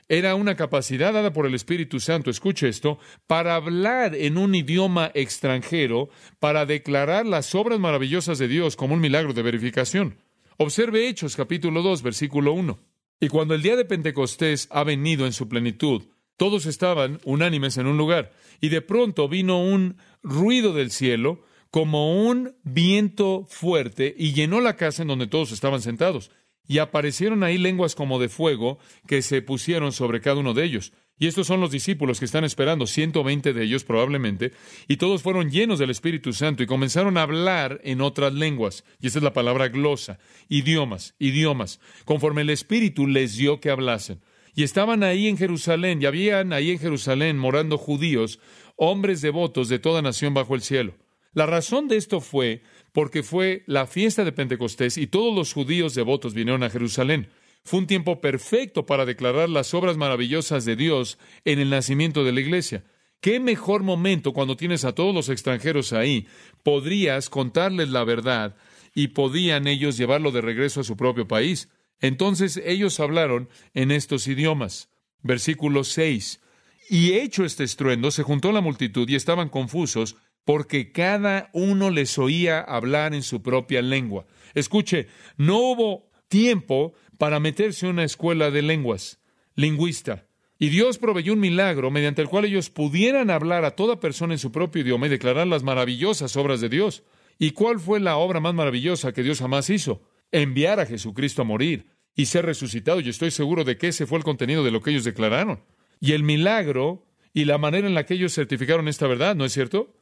Era 0.09 0.35
una 0.35 0.55
capacidad 0.55 1.13
dada 1.13 1.33
por 1.33 1.47
el 1.47 1.55
Espíritu 1.55 1.99
Santo, 2.01 2.31
escuche 2.31 2.69
esto, 2.69 2.99
para 3.27 3.57
hablar 3.57 4.15
en 4.15 4.39
un 4.39 4.55
idioma 4.55 5.11
extranjero, 5.15 6.11
para 6.39 6.67
declarar 6.67 7.27
las 7.27 7.55
obras 7.55 7.81
maravillosas 7.81 8.39
de 8.39 8.49
Dios 8.49 8.77
como 8.77 8.95
un 8.95 9.01
milagro 9.01 9.33
de 9.33 9.43
verificación. 9.43 10.19
Observe 10.59 11.09
Hechos 11.09 11.37
capítulo 11.37 11.83
2, 11.83 12.03
versículo 12.03 12.53
1. 12.53 12.79
Y 13.21 13.29
cuando 13.29 13.55
el 13.55 13.63
día 13.63 13.77
de 13.77 13.85
Pentecostés 13.85 14.69
ha 14.71 14.85
venido 14.85 15.27
en 15.27 15.33
su 15.33 15.49
plenitud, 15.49 16.05
todos 16.37 16.67
estaban 16.67 17.19
unánimes 17.25 17.77
en 17.79 17.87
un 17.87 17.97
lugar, 17.97 18.33
y 18.61 18.69
de 18.69 18.83
pronto 18.83 19.29
vino 19.29 19.63
un 19.63 19.97
ruido 20.23 20.73
del 20.73 20.91
cielo, 20.91 21.43
como 21.71 22.27
un 22.27 22.55
viento 22.63 23.45
fuerte, 23.49 24.15
y 24.17 24.35
llenó 24.35 24.61
la 24.61 24.77
casa 24.77 25.03
en 25.03 25.09
donde 25.09 25.27
todos 25.27 25.51
estaban 25.51 25.83
sentados 25.83 26.31
y 26.67 26.79
aparecieron 26.79 27.43
ahí 27.43 27.59
lenguas 27.59 27.95
como 27.95 28.19
de 28.19 28.29
fuego 28.29 28.79
que 29.07 29.23
se 29.23 29.43
pusieron 29.43 29.93
sobre 29.93 30.21
cada 30.21 30.41
uno 30.41 30.55
de 30.55 30.65
ellos. 30.65 30.93
Y 31.19 31.29
estos 31.29 31.47
son 31.47 31.61
los 31.61 31.71
discípulos 31.71 32.19
que 32.19 32.27
están 32.27 32.45
esperando, 32.45 32.87
120 32.87 33.55
de 33.55 33.63
ellos 33.65 33.85
probablemente, 33.85 34.53
y 34.87 34.99
todos 34.99 35.23
fueron 35.23 35.51
llenos 35.51 35.79
del 35.79 35.89
Espíritu 35.89 36.35
Santo 36.35 36.63
y 36.63 36.67
comenzaron 36.67 37.17
a 37.17 37.23
hablar 37.23 37.81
en 37.85 38.03
otras 38.03 38.35
lenguas. 38.35 38.85
Y 39.01 39.07
esa 39.07 39.21
es 39.21 39.23
la 39.23 39.33
palabra 39.33 39.69
glosa, 39.69 40.19
idiomas, 40.51 41.15
idiomas, 41.19 41.81
conforme 42.05 42.43
el 42.43 42.51
Espíritu 42.51 43.07
les 43.07 43.37
dio 43.37 43.61
que 43.61 43.71
hablasen. 43.71 44.21
Y 44.55 44.63
estaban 44.63 45.03
ahí 45.03 45.27
en 45.27 45.39
Jerusalén, 45.39 46.03
y 46.03 46.07
habían 46.07 46.53
ahí 46.53 46.71
en 46.71 46.79
Jerusalén 46.79 47.39
morando 47.39 47.79
judíos, 47.79 48.39
hombres 48.77 49.23
devotos 49.23 49.71
de 49.71 49.79
toda 49.79 50.03
nación 50.03 50.35
bajo 50.35 50.55
el 50.55 50.61
cielo. 50.61 50.97
La 51.33 51.45
razón 51.45 51.89
de 51.89 51.97
esto 51.97 52.21
fue 52.21 52.63
porque 52.97 53.23
fue 53.23 53.63
la 53.67 53.87
fiesta 53.87 54.25
de 54.25 54.33
Pentecostés 54.33 54.97
y 54.97 55.07
todos 55.07 55.35
los 55.35 55.53
judíos 55.53 55.95
devotos 55.95 56.33
vinieron 56.33 56.63
a 56.63 56.71
Jerusalén. 56.71 57.29
Fue 57.63 57.81
un 57.81 57.87
tiempo 57.87 58.23
perfecto 58.23 58.87
para 58.87 59.05
declarar 59.05 59.51
las 59.51 59.75
obras 59.75 59.99
maravillosas 59.99 60.65
de 60.65 60.77
Dios 60.77 61.19
en 61.45 61.59
el 61.59 61.69
nacimiento 61.69 62.25
de 62.25 62.33
la 62.33 62.41
iglesia. 62.41 62.85
¿Qué 63.21 63.39
mejor 63.39 63.83
momento 63.83 64.33
cuando 64.33 64.57
tienes 64.57 64.87
a 64.87 64.95
todos 64.95 65.15
los 65.15 65.29
extranjeros 65.29 65.93
ahí? 65.93 66.27
Podrías 66.63 67.29
contarles 67.29 67.91
la 67.91 68.03
verdad 68.03 68.57
y 68.95 69.09
podían 69.09 69.67
ellos 69.67 69.99
llevarlo 69.99 70.31
de 70.31 70.41
regreso 70.41 70.81
a 70.81 70.85
su 70.85 70.97
propio 70.97 71.29
país. 71.29 71.69
Entonces 72.01 72.59
ellos 72.65 72.99
hablaron 72.99 73.51
en 73.75 73.91
estos 73.91 74.27
idiomas. 74.27 74.89
Versículo 75.23 75.85
6. 75.85 76.41
Y 76.89 77.13
hecho 77.13 77.45
este 77.45 77.65
estruendo, 77.65 78.11
se 78.11 78.23
juntó 78.23 78.53
la 78.53 78.63
multitud 78.63 79.07
y 79.07 79.17
estaban 79.17 79.51
confusos 79.51 80.17
porque 80.47 80.93
cada 80.93 81.51
uno 81.53 81.91
les 81.91 82.17
oía 82.19 82.61
hablar 82.61 83.15
en 83.15 83.25
su 83.25 83.43
propia 83.43 83.83
lengua. 83.83 84.27
Escuche, 84.55 85.09
no 85.37 85.59
hubo 85.59 86.09
tiempo 86.29 86.95
para 87.19 87.41
meterse 87.41 87.85
en 87.85 87.95
una 87.95 88.05
escuela 88.05 88.53
de 88.53 88.63
lenguas, 88.63 89.19
lingüista. 89.57 90.29
Y 90.57 90.69
Dios 90.69 90.99
proveyó 90.99 91.33
un 91.33 91.41
milagro 91.41 91.91
mediante 91.91 92.23
el 92.23 92.29
cual 92.29 92.45
ellos 92.45 92.71
pudieran 92.71 93.29
hablar 93.31 93.65
a 93.65 93.73
toda 93.73 93.99
persona 93.99 94.35
en 94.35 94.39
su 94.39 94.53
propio 94.53 94.83
idioma 94.83 95.07
y 95.07 95.11
declarar 95.11 95.49
las 95.49 95.65
maravillosas 95.65 96.37
obras 96.37 96.61
de 96.61 96.69
Dios. 96.69 97.03
¿Y 97.41 97.51
cuál 97.51 97.81
fue 97.81 97.99
la 97.99 98.17
obra 98.17 98.39
más 98.39 98.55
maravillosa 98.55 99.13
que 99.13 99.25
Dios 99.25 99.41
jamás 99.41 99.69
hizo? 99.69 100.01
Enviar 100.31 100.79
a 100.79 100.87
Jesucristo 100.87 101.43
a 101.43 101.45
morir 101.45 101.87
y 102.15 102.27
ser 102.27 102.47
resucitado. 102.47 103.01
Y 103.01 103.09
estoy 103.09 103.33
seguro 103.33 103.65
de 103.65 103.79
que 103.79 103.89
ese 103.89 104.07
fue 104.07 104.19
el 104.19 104.25
contenido 104.25 104.63
de 104.63 104.71
lo 104.71 104.81
que 104.81 104.91
ellos 104.91 105.05
declararon. 105.05 105.65
Y 105.99 106.13
el 106.13 106.23
milagro 106.23 107.05
y 107.35 107.47
la 107.47 107.59
manera 107.59 107.89
en 107.89 107.95
la 107.95 108.07
que 108.07 108.15
ellos 108.15 108.33
certificaron 108.33 108.87
esta 108.87 109.09
verdad, 109.09 109.35
¿no 109.35 109.45
es 109.45 109.53
cierto? 109.53 109.93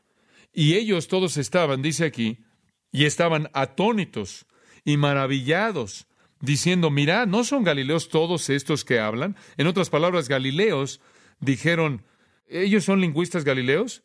Y 0.54 0.74
ellos 0.74 1.08
todos 1.08 1.36
estaban, 1.36 1.82
dice 1.82 2.04
aquí, 2.04 2.38
y 2.92 3.06
estaban 3.06 3.50
atónitos 3.52 4.46
y 4.84 4.96
maravillados 4.96 6.06
diciendo, 6.40 6.90
mirad, 6.90 7.26
¿no 7.26 7.42
son 7.42 7.64
galileos 7.64 8.08
todos 8.08 8.48
estos 8.50 8.84
que 8.84 9.00
hablan? 9.00 9.36
En 9.56 9.66
otras 9.66 9.90
palabras, 9.90 10.28
galileos 10.28 11.00
dijeron, 11.40 12.04
¿ellos 12.46 12.84
son 12.84 13.00
lingüistas 13.00 13.44
galileos? 13.44 14.04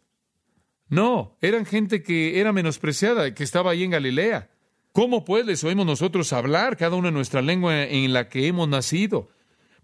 No, 0.88 1.38
eran 1.42 1.68
gente 1.68 2.02
que 2.02 2.40
era 2.40 2.52
menospreciada, 2.52 3.34
que 3.36 3.44
estaba 3.44 3.72
ahí 3.72 3.84
en 3.84 3.92
Galilea. 3.92 4.50
¿Cómo 4.92 5.24
pues 5.24 5.46
les 5.46 5.64
oímos 5.64 5.86
nosotros 5.86 6.34
hablar, 6.34 6.76
cada 6.76 6.96
uno 6.96 7.10
en 7.10 7.14
nuestra 7.14 7.44
lengua 7.44 7.84
en 7.84 8.12
la 8.12 8.28
que 8.28 8.48
hemos 8.48 8.68
nacido? 8.68 9.30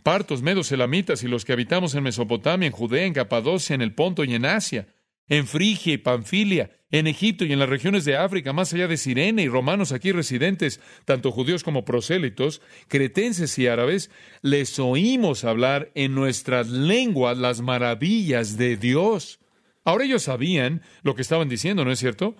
Partos, 0.01 0.41
medos, 0.41 0.71
elamitas 0.71 1.21
y 1.23 1.27
los 1.27 1.45
que 1.45 1.53
habitamos 1.53 1.93
en 1.93 2.03
Mesopotamia, 2.03 2.67
en 2.67 2.73
Judea, 2.73 3.05
en 3.05 3.13
Capadocia, 3.13 3.75
en 3.75 3.81
el 3.81 3.93
Ponto 3.93 4.23
y 4.23 4.33
en 4.33 4.45
Asia, 4.45 4.87
en 5.27 5.47
Frigia 5.47 5.93
y 5.93 5.97
Panfilia, 5.97 6.71
en 6.91 7.07
Egipto 7.07 7.45
y 7.45 7.51
en 7.51 7.59
las 7.59 7.69
regiones 7.69 8.05
de 8.05 8.15
África, 8.15 8.53
más 8.53 8.73
allá 8.73 8.87
de 8.87 8.97
Sirene 8.97 9.43
y 9.43 9.47
romanos 9.49 9.91
aquí 9.91 10.11
residentes, 10.11 10.79
tanto 11.03 11.31
judíos 11.31 11.63
como 11.63 11.83
prosélitos, 11.83 12.61
cretenses 12.87 13.57
y 13.57 13.67
árabes, 13.67 14.11
les 14.41 14.79
oímos 14.79 15.43
hablar 15.43 15.91
en 15.95 16.15
nuestras 16.15 16.69
lenguas 16.69 17.37
las 17.37 17.61
maravillas 17.61 18.57
de 18.57 18.77
Dios. 18.77 19.39
Ahora 19.83 20.05
ellos 20.05 20.23
sabían 20.23 20.81
lo 21.03 21.15
que 21.15 21.21
estaban 21.21 21.49
diciendo, 21.49 21.85
¿no 21.85 21.91
es 21.91 21.99
cierto? 21.99 22.35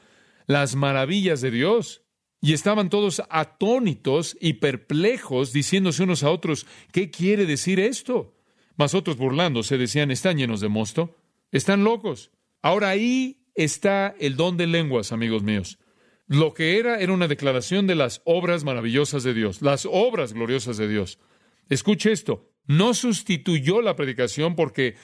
Las 0.47 0.75
maravillas 0.75 1.41
de 1.41 1.51
Dios. 1.51 2.03
Y 2.41 2.53
estaban 2.53 2.89
todos 2.89 3.23
atónitos 3.29 4.37
y 4.39 4.53
perplejos, 4.53 5.51
diciéndose 5.51 6.03
unos 6.03 6.23
a 6.23 6.29
otros, 6.29 6.67
¿qué 6.91 7.09
quiere 7.09 7.45
decir 7.45 7.79
esto? 7.79 8.35
Mas 8.77 8.93
otros 8.93 9.17
burlándose 9.17 9.77
decían, 9.77 10.11
están 10.11 10.37
llenos 10.37 10.59
de 10.59 10.67
mosto, 10.67 11.17
están 11.51 11.83
locos. 11.83 12.31
Ahora 12.65 12.89
ahí 12.89 13.45
está 13.53 14.15
el 14.19 14.37
don 14.37 14.57
de 14.57 14.65
lenguas, 14.65 15.11
amigos 15.11 15.43
míos. 15.43 15.77
Lo 16.25 16.55
que 16.55 16.79
era 16.79 16.99
era 16.99 17.13
una 17.13 17.27
declaración 17.27 17.85
de 17.85 17.93
las 17.93 18.23
obras 18.25 18.63
maravillosas 18.63 19.21
de 19.21 19.35
Dios, 19.35 19.61
las 19.61 19.87
obras 19.87 20.33
gloriosas 20.33 20.77
de 20.77 20.87
Dios. 20.87 21.19
Escuche 21.69 22.11
esto, 22.11 22.49
no 22.65 22.95
sustituyó 22.95 23.83
la 23.83 23.95
predicación 23.95 24.55
porque 24.55 24.95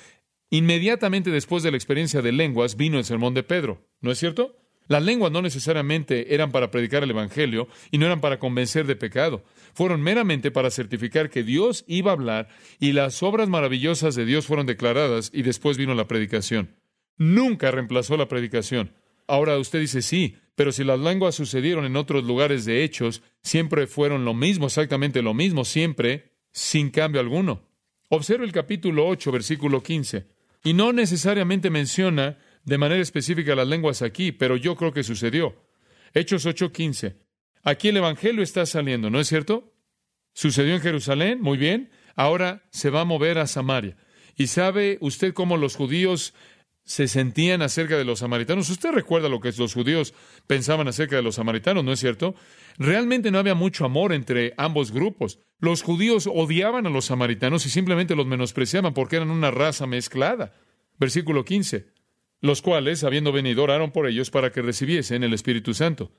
inmediatamente 0.49 1.29
después 1.29 1.61
de 1.61 1.69
la 1.69 1.77
experiencia 1.77 2.23
de 2.23 2.31
lenguas 2.31 2.77
vino 2.77 2.97
el 2.97 3.05
sermón 3.05 3.35
de 3.35 3.43
Pedro, 3.43 3.87
¿no 3.99 4.09
es 4.09 4.17
cierto? 4.17 4.57
Las 4.87 5.03
lenguas 5.03 5.31
no 5.31 5.43
necesariamente 5.43 6.33
eran 6.33 6.51
para 6.51 6.71
predicar 6.71 7.03
el 7.03 7.11
Evangelio 7.11 7.67
y 7.91 7.99
no 7.99 8.07
eran 8.07 8.21
para 8.21 8.39
convencer 8.39 8.87
de 8.87 8.95
pecado. 8.95 9.43
Fueron 9.75 10.01
meramente 10.01 10.49
para 10.49 10.71
certificar 10.71 11.29
que 11.29 11.43
Dios 11.43 11.85
iba 11.87 12.09
a 12.09 12.15
hablar 12.15 12.47
y 12.79 12.93
las 12.93 13.21
obras 13.21 13.49
maravillosas 13.49 14.15
de 14.15 14.25
Dios 14.25 14.47
fueron 14.47 14.65
declaradas 14.65 15.29
y 15.31 15.43
después 15.43 15.77
vino 15.77 15.93
la 15.93 16.07
predicación 16.07 16.80
nunca 17.21 17.69
reemplazó 17.69 18.17
la 18.17 18.27
predicación. 18.27 18.93
Ahora 19.27 19.59
usted 19.59 19.79
dice 19.79 20.01
sí, 20.01 20.37
pero 20.55 20.71
si 20.71 20.83
las 20.83 20.99
lenguas 20.99 21.35
sucedieron 21.35 21.85
en 21.85 21.95
otros 21.95 22.23
lugares 22.23 22.65
de 22.65 22.83
hechos, 22.83 23.21
siempre 23.43 23.85
fueron 23.85 24.25
lo 24.25 24.33
mismo, 24.33 24.65
exactamente 24.65 25.21
lo 25.21 25.35
mismo, 25.35 25.63
siempre, 25.63 26.31
sin 26.51 26.89
cambio 26.89 27.21
alguno. 27.21 27.61
Observe 28.09 28.43
el 28.43 28.51
capítulo 28.51 29.07
8, 29.07 29.31
versículo 29.31 29.83
15. 29.83 30.25
Y 30.63 30.73
no 30.73 30.93
necesariamente 30.93 31.69
menciona 31.69 32.39
de 32.65 32.77
manera 32.79 33.01
específica 33.01 33.53
las 33.53 33.67
lenguas 33.67 34.01
aquí, 34.01 34.31
pero 34.31 34.57
yo 34.57 34.75
creo 34.75 34.91
que 34.91 35.03
sucedió. 35.03 35.55
Hechos 36.15 36.47
8:15. 36.47 37.17
Aquí 37.61 37.89
el 37.89 37.97
Evangelio 37.97 38.41
está 38.41 38.65
saliendo, 38.65 39.11
¿no 39.11 39.19
es 39.19 39.27
cierto? 39.27 39.75
Sucedió 40.33 40.73
en 40.73 40.81
Jerusalén, 40.81 41.39
muy 41.39 41.59
bien. 41.59 41.91
Ahora 42.15 42.63
se 42.71 42.89
va 42.89 43.01
a 43.01 43.05
mover 43.05 43.37
a 43.37 43.45
Samaria. 43.45 43.95
¿Y 44.35 44.47
sabe 44.47 44.97
usted 45.01 45.33
cómo 45.33 45.57
los 45.57 45.75
judíos 45.75 46.33
se 46.91 47.07
sentían 47.07 47.61
acerca 47.61 47.97
de 47.97 48.03
los 48.03 48.19
samaritanos. 48.19 48.69
Usted 48.69 48.91
recuerda 48.91 49.29
lo 49.29 49.39
que 49.39 49.53
los 49.57 49.73
judíos 49.73 50.13
pensaban 50.45 50.89
acerca 50.89 51.15
de 51.15 51.21
los 51.21 51.35
samaritanos, 51.35 51.85
¿no 51.85 51.93
es 51.93 52.01
cierto? 52.01 52.35
Realmente 52.77 53.31
no 53.31 53.39
había 53.39 53.55
mucho 53.55 53.85
amor 53.85 54.11
entre 54.11 54.53
ambos 54.57 54.91
grupos. 54.91 55.39
Los 55.59 55.83
judíos 55.83 56.27
odiaban 56.27 56.85
a 56.85 56.89
los 56.89 57.05
samaritanos 57.05 57.65
y 57.65 57.69
simplemente 57.69 58.13
los 58.13 58.25
menospreciaban 58.25 58.93
porque 58.93 59.15
eran 59.15 59.31
una 59.31 59.51
raza 59.51 59.87
mezclada. 59.87 60.53
Versículo 60.99 61.45
15. 61.45 61.87
Los 62.41 62.61
cuales, 62.61 63.05
habiendo 63.05 63.31
venido, 63.31 63.63
oraron 63.63 63.91
por 63.91 64.05
ellos 64.05 64.29
para 64.29 64.51
que 64.51 64.61
recibiesen 64.61 65.23
el 65.23 65.33
Espíritu 65.33 65.73
Santo, 65.73 66.11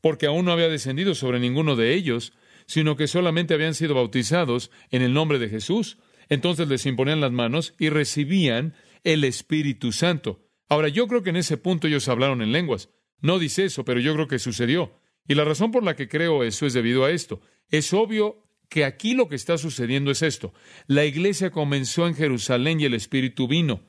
porque 0.00 0.26
aún 0.26 0.44
no 0.44 0.52
había 0.52 0.68
descendido 0.68 1.16
sobre 1.16 1.40
ninguno 1.40 1.74
de 1.74 1.94
ellos, 1.94 2.32
sino 2.66 2.96
que 2.96 3.08
solamente 3.08 3.54
habían 3.54 3.74
sido 3.74 3.94
bautizados 3.94 4.70
en 4.90 5.02
el 5.02 5.14
nombre 5.14 5.40
de 5.40 5.48
Jesús. 5.48 5.98
Entonces 6.28 6.68
les 6.68 6.86
imponían 6.86 7.20
las 7.20 7.32
manos 7.32 7.74
y 7.76 7.88
recibían 7.88 8.74
el 9.04 9.24
Espíritu 9.24 9.92
Santo. 9.92 10.40
Ahora, 10.68 10.88
yo 10.88 11.06
creo 11.08 11.22
que 11.22 11.30
en 11.30 11.36
ese 11.36 11.56
punto 11.56 11.86
ellos 11.86 12.08
hablaron 12.08 12.42
en 12.42 12.52
lenguas. 12.52 12.88
No 13.20 13.38
dice 13.38 13.64
eso, 13.64 13.84
pero 13.84 14.00
yo 14.00 14.14
creo 14.14 14.28
que 14.28 14.38
sucedió. 14.38 14.92
Y 15.28 15.34
la 15.34 15.44
razón 15.44 15.70
por 15.70 15.84
la 15.84 15.94
que 15.96 16.08
creo 16.08 16.44
eso 16.44 16.66
es 16.66 16.72
debido 16.72 17.04
a 17.04 17.10
esto. 17.10 17.40
Es 17.70 17.92
obvio 17.92 18.42
que 18.68 18.84
aquí 18.84 19.14
lo 19.14 19.28
que 19.28 19.36
está 19.36 19.58
sucediendo 19.58 20.10
es 20.10 20.22
esto. 20.22 20.52
La 20.86 21.04
iglesia 21.04 21.50
comenzó 21.50 22.06
en 22.06 22.14
Jerusalén 22.14 22.80
y 22.80 22.84
el 22.84 22.94
Espíritu 22.94 23.46
vino. 23.46 23.82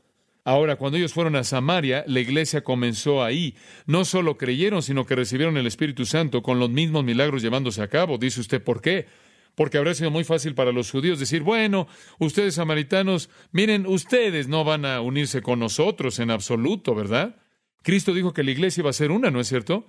Ahora, 0.45 0.75
cuando 0.75 0.97
ellos 0.97 1.13
fueron 1.13 1.37
a 1.37 1.45
Samaria, 1.45 2.03
la 2.05 2.19
iglesia 2.19 2.65
comenzó 2.65 3.23
ahí. 3.23 3.55
No 3.85 4.03
solo 4.03 4.37
creyeron, 4.37 4.83
sino 4.83 5.05
que 5.05 5.15
recibieron 5.15 5.55
el 5.55 5.67
Espíritu 5.67 6.05
Santo 6.05 6.43
con 6.43 6.59
los 6.59 6.69
mismos 6.69 7.05
milagros 7.05 7.41
llevándose 7.41 7.81
a 7.81 7.87
cabo. 7.87 8.17
Dice 8.17 8.41
usted, 8.41 8.61
¿por 8.61 8.81
qué? 8.81 9.07
Porque 9.55 9.77
habría 9.77 9.93
sido 9.93 10.11
muy 10.11 10.23
fácil 10.23 10.55
para 10.55 10.71
los 10.71 10.89
judíos 10.91 11.19
decir, 11.19 11.43
bueno, 11.43 11.87
ustedes 12.19 12.55
samaritanos, 12.55 13.29
miren, 13.51 13.85
ustedes 13.85 14.47
no 14.47 14.63
van 14.63 14.85
a 14.85 15.01
unirse 15.01 15.41
con 15.41 15.59
nosotros 15.59 16.19
en 16.19 16.31
absoluto, 16.31 16.95
¿verdad? 16.95 17.37
Cristo 17.83 18.13
dijo 18.13 18.33
que 18.33 18.43
la 18.43 18.51
iglesia 18.51 18.81
iba 18.81 18.89
a 18.89 18.93
ser 18.93 19.11
una, 19.11 19.29
¿no 19.29 19.39
es 19.39 19.47
cierto? 19.47 19.87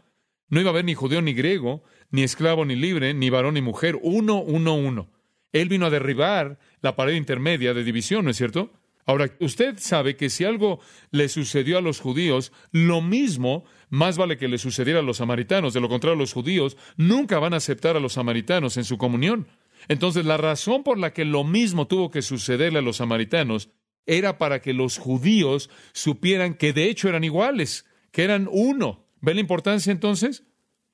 No 0.49 0.61
iba 0.61 0.71
a 0.71 0.73
haber 0.73 0.85
ni 0.85 0.95
judío 0.95 1.23
ni 1.23 1.33
griego, 1.33 1.83
ni 2.11 2.23
esclavo 2.23 2.65
ni 2.65 2.77
libre, 2.77 3.15
ni 3.15 3.31
varón 3.31 3.55
ni 3.55 3.63
mujer, 3.63 3.99
uno, 4.03 4.43
uno, 4.43 4.75
uno. 4.75 5.11
Él 5.53 5.69
vino 5.69 5.87
a 5.87 5.91
derribar 5.91 6.59
la 6.81 6.97
pared 6.97 7.15
intermedia 7.15 7.73
de 7.73 7.85
división, 7.85 8.25
¿no 8.25 8.31
es 8.33 8.37
cierto? 8.37 8.73
Ahora, 9.07 9.31
usted 9.41 9.79
sabe 9.79 10.17
que 10.17 10.31
si 10.31 10.45
algo 10.45 10.81
le 11.11 11.29
sucedió 11.29 11.77
a 11.79 11.83
los 11.83 12.01
judíos, 12.01 12.53
lo 12.73 13.03
mismo 13.03 13.65
más 13.91 14.17
vale 14.17 14.39
que 14.39 14.49
le 14.49 14.59
sucediera 14.59 15.01
a 15.01 15.03
los 15.03 15.19
samaritanos. 15.19 15.75
De 15.75 15.81
lo 15.81 15.89
contrario, 15.89 16.19
los 16.19 16.33
judíos 16.33 16.77
nunca 16.97 17.39
van 17.39 17.53
a 17.53 17.59
aceptar 17.59 17.97
a 17.97 18.01
los 18.01 18.15
samaritanos 18.15 18.77
en 18.77 18.85
su 18.85 18.97
comunión. 18.97 19.47
Entonces, 19.89 20.25
la 20.25 20.39
razón 20.39 20.83
por 20.83 20.99
la 20.99 21.13
que 21.13 21.27
lo 21.27 21.45
mismo 21.45 21.87
tuvo 21.87 22.11
que 22.11 22.23
sucederle 22.23 22.79
a 22.79 22.83
los 22.83 22.97
samaritanos 22.97 23.69
era 24.07 24.39
para 24.39 24.61
que 24.61 24.73
los 24.73 24.99
judíos 24.99 25.71
supieran 25.93 26.55
que 26.55 26.73
de 26.73 26.89
hecho 26.89 27.09
eran 27.09 27.25
iguales, 27.25 27.85
que 28.11 28.25
eran 28.25 28.49
uno. 28.51 29.07
¿Ve 29.21 29.35
la 29.35 29.41
importancia 29.41 29.93
entonces? 29.93 30.45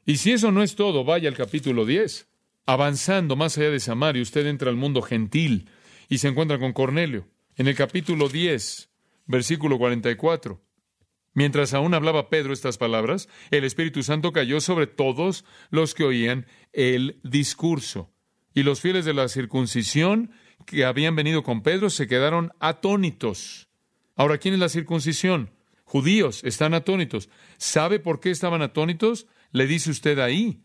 Y 0.05 0.17
si 0.17 0.33
eso 0.33 0.50
no 0.50 0.62
es 0.62 0.75
todo, 0.75 1.05
vaya 1.05 1.29
al 1.29 1.37
capítulo 1.37 1.87
10. 1.87 2.29
avanzando 2.67 3.35
más 3.35 3.59
allá 3.59 3.71
de 3.71 3.81
Samaria, 3.81 4.23
usted 4.23 4.47
entra 4.47 4.71
al 4.71 4.76
mundo 4.76 5.02
gentil 5.02 5.69
y 6.09 6.19
se 6.19 6.29
encuentra 6.29 6.59
con 6.59 6.73
Cornelio. 6.73 7.26
En 7.57 7.66
el 7.66 7.75
capítulo 7.75 8.28
10, 8.28 8.90
versículo 9.26 9.78
44. 9.78 10.62
Mientras 11.35 11.75
aún 11.75 11.95
hablaba 11.95 12.28
Pedro 12.28 12.52
estas 12.52 12.78
palabras, 12.78 13.28
el 13.50 13.64
Espíritu 13.64 14.02
Santo 14.02 14.33
cayó 14.33 14.61
sobre 14.61 14.87
todos 14.87 15.45
los 15.71 15.95
que 15.95 16.04
oían 16.04 16.47
el 16.73 17.21
discurso. 17.23 18.11
Y 18.54 18.62
los 18.62 18.80
fieles 18.80 19.04
de 19.04 19.14
la 19.14 19.28
circuncisión 19.28 20.33
que 20.66 20.85
habían 20.85 21.16
venido 21.16 21.42
con 21.42 21.62
Pedro 21.62 21.90
se 21.90 22.07
quedaron 22.07 22.52
atónitos. 22.61 23.69
Ahora, 24.16 24.38
¿quién 24.38 24.54
es 24.54 24.61
la 24.61 24.69
circuncisión? 24.69 25.50
Judíos 25.85 26.42
están 26.45 26.75
atónitos. 26.75 27.30
¿Sabe 27.59 28.00
por 28.00 28.21
qué 28.21 28.30
estaban 28.30 28.62
atónitos? 28.62 29.26
Le 29.52 29.66
dice 29.66 29.90
usted 29.90 30.19
ahí, 30.19 30.62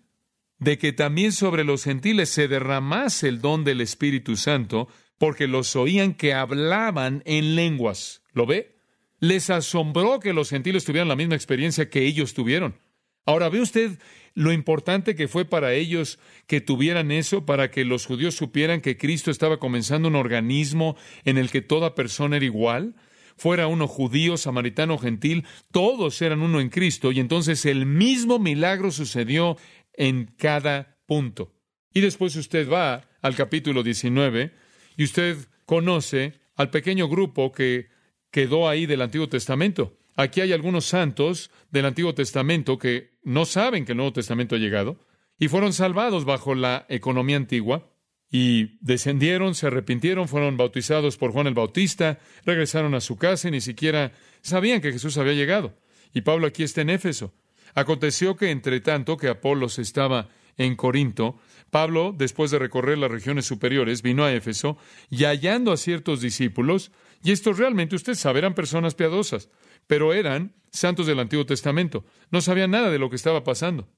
de 0.59 0.77
que 0.77 0.93
también 0.93 1.31
sobre 1.31 1.63
los 1.63 1.83
gentiles 1.83 2.29
se 2.29 2.47
derramase 2.47 3.27
el 3.27 3.41
don 3.41 3.63
del 3.63 3.81
Espíritu 3.81 4.35
Santo, 4.35 4.87
porque 5.17 5.47
los 5.47 5.75
oían 5.75 6.13
que 6.13 6.33
hablaban 6.33 7.21
en 7.25 7.55
lenguas. 7.55 8.21
¿Lo 8.33 8.45
ve? 8.45 8.75
Les 9.19 9.49
asombró 9.49 10.19
que 10.19 10.33
los 10.33 10.49
gentiles 10.49 10.85
tuvieran 10.85 11.07
la 11.07 11.15
misma 11.15 11.35
experiencia 11.35 11.89
que 11.89 12.05
ellos 12.05 12.33
tuvieron. 12.33 12.77
Ahora, 13.25 13.49
¿ve 13.49 13.61
usted 13.61 13.97
lo 14.35 14.51
importante 14.51 15.15
que 15.15 15.27
fue 15.27 15.45
para 15.45 15.73
ellos 15.73 16.19
que 16.45 16.61
tuvieran 16.61 17.11
eso, 17.11 17.45
para 17.45 17.71
que 17.71 17.85
los 17.85 18.05
judíos 18.05 18.35
supieran 18.35 18.81
que 18.81 18.97
Cristo 18.97 19.31
estaba 19.31 19.57
comenzando 19.57 20.09
un 20.09 20.15
organismo 20.15 20.95
en 21.23 21.37
el 21.37 21.49
que 21.49 21.61
toda 21.61 21.95
persona 21.95 22.35
era 22.35 22.45
igual? 22.45 22.95
Fuera 23.37 23.67
uno 23.67 23.87
judío, 23.87 24.37
samaritano, 24.37 24.97
gentil, 24.97 25.45
todos 25.71 26.21
eran 26.21 26.41
uno 26.41 26.61
en 26.61 26.69
Cristo, 26.69 27.11
y 27.11 27.19
entonces 27.19 27.65
el 27.65 27.85
mismo 27.85 28.37
milagro 28.37 28.91
sucedió 28.91 29.57
en 29.93 30.25
cada 30.37 30.99
punto. 31.05 31.53
Y 31.93 32.01
después 32.01 32.35
usted 32.35 32.69
va 32.69 33.09
al 33.21 33.35
capítulo 33.35 33.81
19 33.81 34.64
y 34.97 35.03
usted 35.03 35.37
conoce 35.65 36.39
al 36.55 36.69
pequeño 36.69 37.07
grupo 37.07 37.51
que 37.51 37.87
quedó 38.31 38.69
ahí 38.69 38.85
del 38.85 39.01
Antiguo 39.01 39.29
Testamento. 39.29 39.97
Aquí 40.15 40.41
hay 40.41 40.53
algunos 40.53 40.85
santos 40.85 41.51
del 41.71 41.85
Antiguo 41.85 42.13
Testamento 42.15 42.77
que 42.77 43.11
no 43.23 43.45
saben 43.45 43.85
que 43.85 43.91
el 43.91 43.97
Nuevo 43.97 44.13
Testamento 44.13 44.55
ha 44.55 44.59
llegado 44.59 44.99
y 45.37 45.49
fueron 45.49 45.73
salvados 45.73 46.23
bajo 46.25 46.55
la 46.55 46.85
economía 46.89 47.37
antigua 47.37 47.91
y 48.31 48.77
descendieron, 48.81 49.55
se 49.55 49.67
arrepintieron, 49.67 50.27
fueron 50.27 50.57
bautizados 50.57 51.17
por 51.17 51.31
Juan 51.31 51.47
el 51.47 51.53
Bautista, 51.53 52.19
regresaron 52.45 52.95
a 52.95 53.01
su 53.01 53.17
casa 53.17 53.47
y 53.47 53.51
ni 53.51 53.61
siquiera 53.61 54.13
sabían 54.41 54.81
que 54.81 54.91
Jesús 54.91 55.17
había 55.17 55.33
llegado. 55.33 55.77
Y 56.13 56.21
Pablo 56.21 56.47
aquí 56.47 56.63
está 56.63 56.81
en 56.81 56.89
Éfeso. 56.89 57.33
Aconteció 57.73 58.37
que 58.37 58.51
entre 58.51 58.79
tanto 58.79 59.17
que 59.17 59.27
Apolos 59.27 59.79
estaba 59.79 60.29
en 60.57 60.75
Corinto, 60.75 61.37
Pablo, 61.69 62.15
después 62.17 62.51
de 62.51 62.59
recorrer 62.59 62.97
las 62.97 63.11
regiones 63.11 63.45
superiores, 63.45 64.01
vino 64.01 64.23
a 64.23 64.33
Éfeso 64.33 64.77
y 65.09 65.25
hallando 65.25 65.71
a 65.71 65.77
ciertos 65.77 66.21
discípulos, 66.21 66.91
y 67.23 67.31
estos 67.31 67.57
realmente, 67.57 67.95
usted 67.95 68.13
sabe, 68.15 68.39
eran 68.39 68.53
personas 68.53 68.95
piadosas, 68.95 69.49
pero 69.87 70.13
eran 70.13 70.55
santos 70.71 71.07
del 71.07 71.19
Antiguo 71.19 71.45
Testamento, 71.45 72.05
no 72.31 72.41
sabían 72.41 72.71
nada 72.71 72.89
de 72.89 72.99
lo 72.99 73.09
que 73.09 73.15
estaba 73.15 73.43
pasando. 73.43 73.89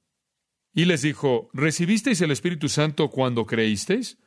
Y 0.74 0.84
les 0.84 1.02
dijo, 1.02 1.50
¿recibisteis 1.52 2.20
el 2.20 2.30
Espíritu 2.30 2.68
Santo 2.68 3.10
cuando 3.10 3.46
creísteis? 3.46 4.18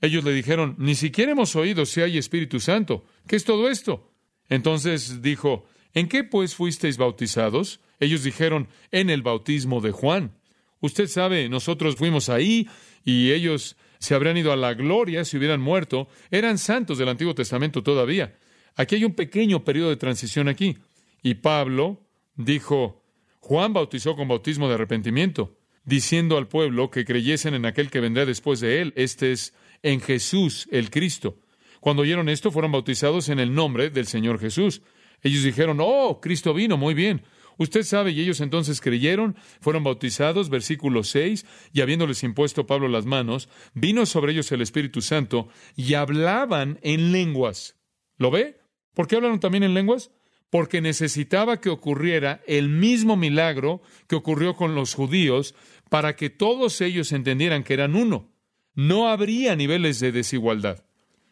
Ellos 0.00 0.24
le 0.24 0.32
dijeron, 0.32 0.74
ni 0.78 0.94
siquiera 0.94 1.32
hemos 1.32 1.56
oído 1.56 1.86
si 1.86 2.02
hay 2.02 2.18
Espíritu 2.18 2.60
Santo. 2.60 3.04
¿Qué 3.26 3.36
es 3.36 3.44
todo 3.44 3.70
esto? 3.70 4.12
Entonces 4.48 5.22
dijo, 5.22 5.66
¿en 5.94 6.08
qué 6.08 6.24
pues 6.24 6.54
fuisteis 6.54 6.98
bautizados? 6.98 7.80
Ellos 8.00 8.22
dijeron, 8.22 8.68
en 8.90 9.08
el 9.08 9.22
bautismo 9.22 9.80
de 9.80 9.92
Juan. 9.92 10.36
Usted 10.84 11.08
sabe, 11.08 11.48
nosotros 11.48 11.96
fuimos 11.96 12.28
ahí 12.28 12.68
y 13.06 13.32
ellos 13.32 13.74
se 13.98 14.14
habrían 14.14 14.36
ido 14.36 14.52
a 14.52 14.56
la 14.56 14.74
gloria 14.74 15.24
si 15.24 15.38
hubieran 15.38 15.58
muerto. 15.58 16.08
Eran 16.30 16.58
santos 16.58 16.98
del 16.98 17.08
Antiguo 17.08 17.34
Testamento 17.34 17.82
todavía. 17.82 18.36
Aquí 18.76 18.96
hay 18.96 19.06
un 19.06 19.14
pequeño 19.14 19.64
periodo 19.64 19.88
de 19.88 19.96
transición 19.96 20.46
aquí. 20.46 20.76
Y 21.22 21.36
Pablo 21.36 22.02
dijo, 22.34 23.02
Juan 23.38 23.72
bautizó 23.72 24.14
con 24.14 24.28
bautismo 24.28 24.68
de 24.68 24.74
arrepentimiento, 24.74 25.56
diciendo 25.84 26.36
al 26.36 26.48
pueblo 26.48 26.90
que 26.90 27.06
creyesen 27.06 27.54
en 27.54 27.64
aquel 27.64 27.88
que 27.88 28.00
vendrá 28.00 28.26
después 28.26 28.60
de 28.60 28.82
él, 28.82 28.92
este 28.94 29.32
es 29.32 29.54
en 29.82 30.02
Jesús 30.02 30.68
el 30.70 30.90
Cristo. 30.90 31.38
Cuando 31.80 32.02
oyeron 32.02 32.28
esto, 32.28 32.50
fueron 32.50 32.72
bautizados 32.72 33.30
en 33.30 33.38
el 33.38 33.54
nombre 33.54 33.88
del 33.88 34.06
Señor 34.06 34.38
Jesús. 34.38 34.82
Ellos 35.22 35.44
dijeron, 35.44 35.78
oh, 35.80 36.20
Cristo 36.20 36.52
vino, 36.52 36.76
muy 36.76 36.92
bien. 36.92 37.22
Usted 37.56 37.82
sabe, 37.82 38.12
y 38.12 38.20
ellos 38.20 38.40
entonces 38.40 38.80
creyeron, 38.80 39.36
fueron 39.60 39.84
bautizados, 39.84 40.50
versículo 40.50 41.04
6, 41.04 41.46
y 41.72 41.80
habiéndoles 41.80 42.22
impuesto 42.22 42.66
Pablo 42.66 42.88
las 42.88 43.06
manos, 43.06 43.48
vino 43.74 44.06
sobre 44.06 44.32
ellos 44.32 44.50
el 44.52 44.62
Espíritu 44.62 45.02
Santo, 45.02 45.48
y 45.76 45.94
hablaban 45.94 46.78
en 46.82 47.12
lenguas. 47.12 47.76
¿Lo 48.16 48.30
ve? 48.30 48.60
¿Por 48.94 49.06
qué 49.06 49.16
hablaron 49.16 49.40
también 49.40 49.64
en 49.64 49.74
lenguas? 49.74 50.10
Porque 50.50 50.80
necesitaba 50.80 51.60
que 51.60 51.70
ocurriera 51.70 52.42
el 52.46 52.68
mismo 52.68 53.16
milagro 53.16 53.82
que 54.06 54.16
ocurrió 54.16 54.54
con 54.54 54.74
los 54.74 54.94
judíos 54.94 55.54
para 55.90 56.16
que 56.16 56.30
todos 56.30 56.80
ellos 56.80 57.12
entendieran 57.12 57.64
que 57.64 57.74
eran 57.74 57.96
uno. 57.96 58.32
No 58.74 59.08
habría 59.08 59.56
niveles 59.56 60.00
de 60.00 60.12
desigualdad. 60.12 60.84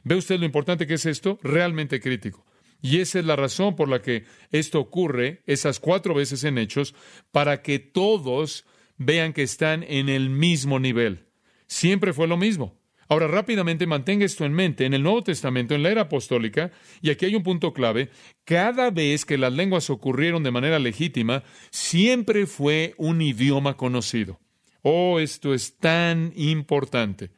¿Ve 0.04 0.16
usted 0.16 0.38
lo 0.38 0.46
importante 0.46 0.86
que 0.86 0.94
es 0.94 1.06
esto? 1.06 1.38
Realmente 1.42 2.00
crítico. 2.00 2.44
Y 2.82 2.98
esa 2.98 3.20
es 3.20 3.24
la 3.24 3.36
razón 3.36 3.76
por 3.76 3.88
la 3.88 4.02
que 4.02 4.24
esto 4.50 4.80
ocurre 4.80 5.42
esas 5.46 5.78
cuatro 5.78 6.14
veces 6.14 6.44
en 6.44 6.58
Hechos, 6.58 6.94
para 7.30 7.62
que 7.62 7.78
todos 7.78 8.66
vean 8.98 9.32
que 9.32 9.44
están 9.44 9.84
en 9.84 10.08
el 10.08 10.28
mismo 10.28 10.80
nivel. 10.80 11.26
Siempre 11.66 12.12
fue 12.12 12.26
lo 12.26 12.36
mismo. 12.36 12.76
Ahora 13.08 13.28
rápidamente 13.28 13.86
mantenga 13.86 14.24
esto 14.24 14.44
en 14.44 14.52
mente. 14.52 14.84
En 14.84 14.94
el 14.94 15.02
Nuevo 15.02 15.22
Testamento, 15.22 15.74
en 15.74 15.82
la 15.82 15.90
era 15.90 16.02
apostólica, 16.02 16.72
y 17.00 17.10
aquí 17.10 17.26
hay 17.26 17.34
un 17.34 17.42
punto 17.42 17.72
clave, 17.72 18.10
cada 18.44 18.90
vez 18.90 19.24
que 19.24 19.38
las 19.38 19.52
lenguas 19.52 19.90
ocurrieron 19.90 20.42
de 20.42 20.50
manera 20.50 20.78
legítima, 20.78 21.44
siempre 21.70 22.46
fue 22.46 22.94
un 22.96 23.20
idioma 23.20 23.76
conocido. 23.76 24.40
Oh, 24.80 25.20
esto 25.20 25.54
es 25.54 25.76
tan 25.76 26.32
importante. 26.34 27.30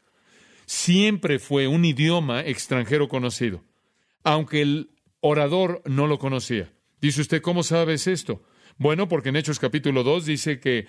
Siempre 0.64 1.38
fue 1.38 1.66
un 1.66 1.85
idioma 1.85 2.40
extranjero 2.40 3.09
conocido. 3.09 3.62
Aunque 4.22 4.62
el 4.62 4.93
orador 5.26 5.80
no 5.87 6.06
lo 6.06 6.18
conocía. 6.18 6.70
Dice 7.00 7.22
usted, 7.22 7.40
¿cómo 7.40 7.62
sabes 7.62 8.06
esto? 8.06 8.42
Bueno, 8.76 9.08
porque 9.08 9.30
en 9.30 9.37
Hechos 9.37 9.58
capítulo 9.58 10.02
2 10.02 10.26
dice 10.26 10.60
que 10.60 10.87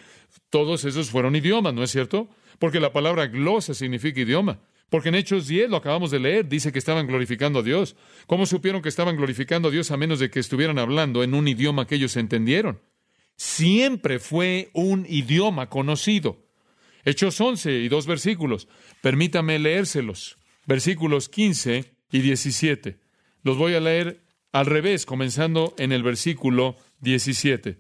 todos 0.49 0.83
esos 0.83 1.09
fueron 1.09 1.37
idiomas, 1.37 1.73
¿no 1.73 1.83
es 1.83 1.91
cierto? 1.91 2.27
Porque 2.59 2.81
la 2.81 2.91
palabra 2.91 3.27
glosa 3.27 3.73
significa 3.73 4.19
idioma. 4.19 4.59
Porque 4.89 5.07
en 5.07 5.15
Hechos 5.15 5.47
10 5.47 5.69
lo 5.69 5.77
acabamos 5.77 6.11
de 6.11 6.19
leer, 6.19 6.49
dice 6.49 6.73
que 6.73 6.79
estaban 6.79 7.07
glorificando 7.07 7.59
a 7.59 7.63
Dios. 7.63 7.95
¿Cómo 8.27 8.45
supieron 8.45 8.81
que 8.81 8.89
estaban 8.89 9.15
glorificando 9.15 9.69
a 9.69 9.71
Dios 9.71 9.89
a 9.91 9.97
menos 9.97 10.19
de 10.19 10.29
que 10.29 10.41
estuvieran 10.41 10.79
hablando 10.79 11.23
en 11.23 11.33
un 11.33 11.47
idioma 11.47 11.87
que 11.87 11.95
ellos 11.95 12.17
entendieron? 12.17 12.81
Siempre 13.37 14.19
fue 14.19 14.69
un 14.73 15.05
idioma 15.07 15.69
conocido. 15.69 16.45
Hechos 17.05 17.39
11 17.39 17.71
y 17.71 17.87
dos 17.87 18.05
versículos. 18.05 18.67
Permítame 19.01 19.59
leérselos. 19.59 20.37
Versículos 20.65 21.29
15 21.29 21.85
y 22.11 22.19
17. 22.19 22.97
Los 23.43 23.57
voy 23.57 23.75
a 23.75 23.79
leer 23.79 24.24
al 24.55 24.67
revés, 24.67 25.05
comenzando 25.05 25.75
en 25.77 25.91
el 25.91 26.01
versículo 26.01 26.77
17. 27.01 27.77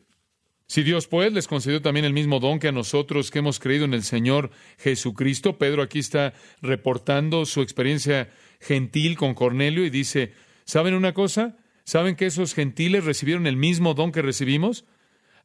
Si 0.67 0.83
Dios 0.83 1.07
pues 1.07 1.31
les 1.31 1.47
concedió 1.47 1.81
también 1.81 2.05
el 2.05 2.11
mismo 2.11 2.41
don 2.41 2.59
que 2.59 2.67
a 2.67 2.73
nosotros 2.73 3.31
que 3.31 3.39
hemos 3.39 3.61
creído 3.61 3.85
en 3.85 3.93
el 3.93 4.03
Señor 4.03 4.51
Jesucristo, 4.77 5.57
Pedro 5.57 5.81
aquí 5.81 5.99
está 5.99 6.33
reportando 6.61 7.45
su 7.45 7.61
experiencia 7.61 8.29
gentil 8.59 9.15
con 9.15 9.35
Cornelio 9.35 9.85
y 9.85 9.89
dice, 9.89 10.33
¿saben 10.65 10.95
una 10.95 11.13
cosa? 11.13 11.55
¿Saben 11.85 12.17
que 12.17 12.25
esos 12.25 12.53
gentiles 12.53 13.05
recibieron 13.05 13.47
el 13.47 13.55
mismo 13.55 13.93
don 13.93 14.11
que 14.11 14.21
recibimos? 14.21 14.83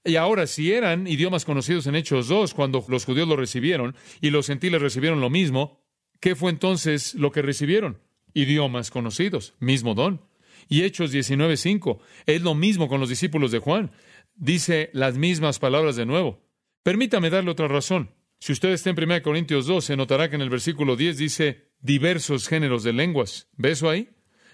Y 0.05 0.17
ahora, 0.17 0.49
si 0.49 0.73
eran 0.73 1.07
idiomas 1.07 1.45
conocidos 1.45 1.87
en 1.87 1.95
Hechos 1.95 2.27
2, 2.27 2.55
cuando 2.55 2.85
los 2.89 3.05
judíos 3.05 3.29
lo 3.29 3.37
recibieron 3.37 3.95
y 4.21 4.31
los 4.31 4.49
gentiles 4.49 4.83
recibieron 4.83 5.21
lo 5.21 5.31
mismo, 5.31 5.81
¿qué 6.19 6.35
fue 6.35 6.51
entonces 6.51 7.15
lo 7.15 7.31
que 7.31 7.41
recibieron? 7.41 8.01
Idiomas 8.35 8.91
conocidos, 8.91 9.55
mismo 9.61 9.95
don. 9.95 10.29
Y 10.69 10.83
Hechos 10.83 11.13
19:5 11.13 11.99
es 12.27 12.43
lo 12.43 12.55
mismo 12.55 12.89
con 12.89 13.01
los 13.01 13.09
discípulos 13.09 13.51
de 13.51 13.59
Juan. 13.59 13.91
Dice 14.35 14.91
las 14.93 15.17
mismas 15.17 15.59
palabras 15.59 15.97
de 15.97 16.07
nuevo. 16.07 16.41
Permítame 16.83 17.31
darle 17.31 17.51
otra 17.51 17.69
razón. 17.69 18.11
Si 18.39 18.53
usted 18.53 18.71
está 18.71 18.91
en 18.91 18.97
1 18.99 19.23
Corintios 19.23 19.67
2, 19.67 19.85
se 19.85 19.97
notará 19.97 20.31
que 20.31 20.37
en 20.37 20.43
el 20.43 20.49
versículo 20.49 20.97
10 20.97 21.19
dice 21.19 21.69
diversos 21.81 22.49
géneros 22.49 22.83
de 22.83 22.95
lenguas. 22.95 23.49
¿Ve 23.57 23.73
eso 23.73 23.91
ahí? 23.91 24.09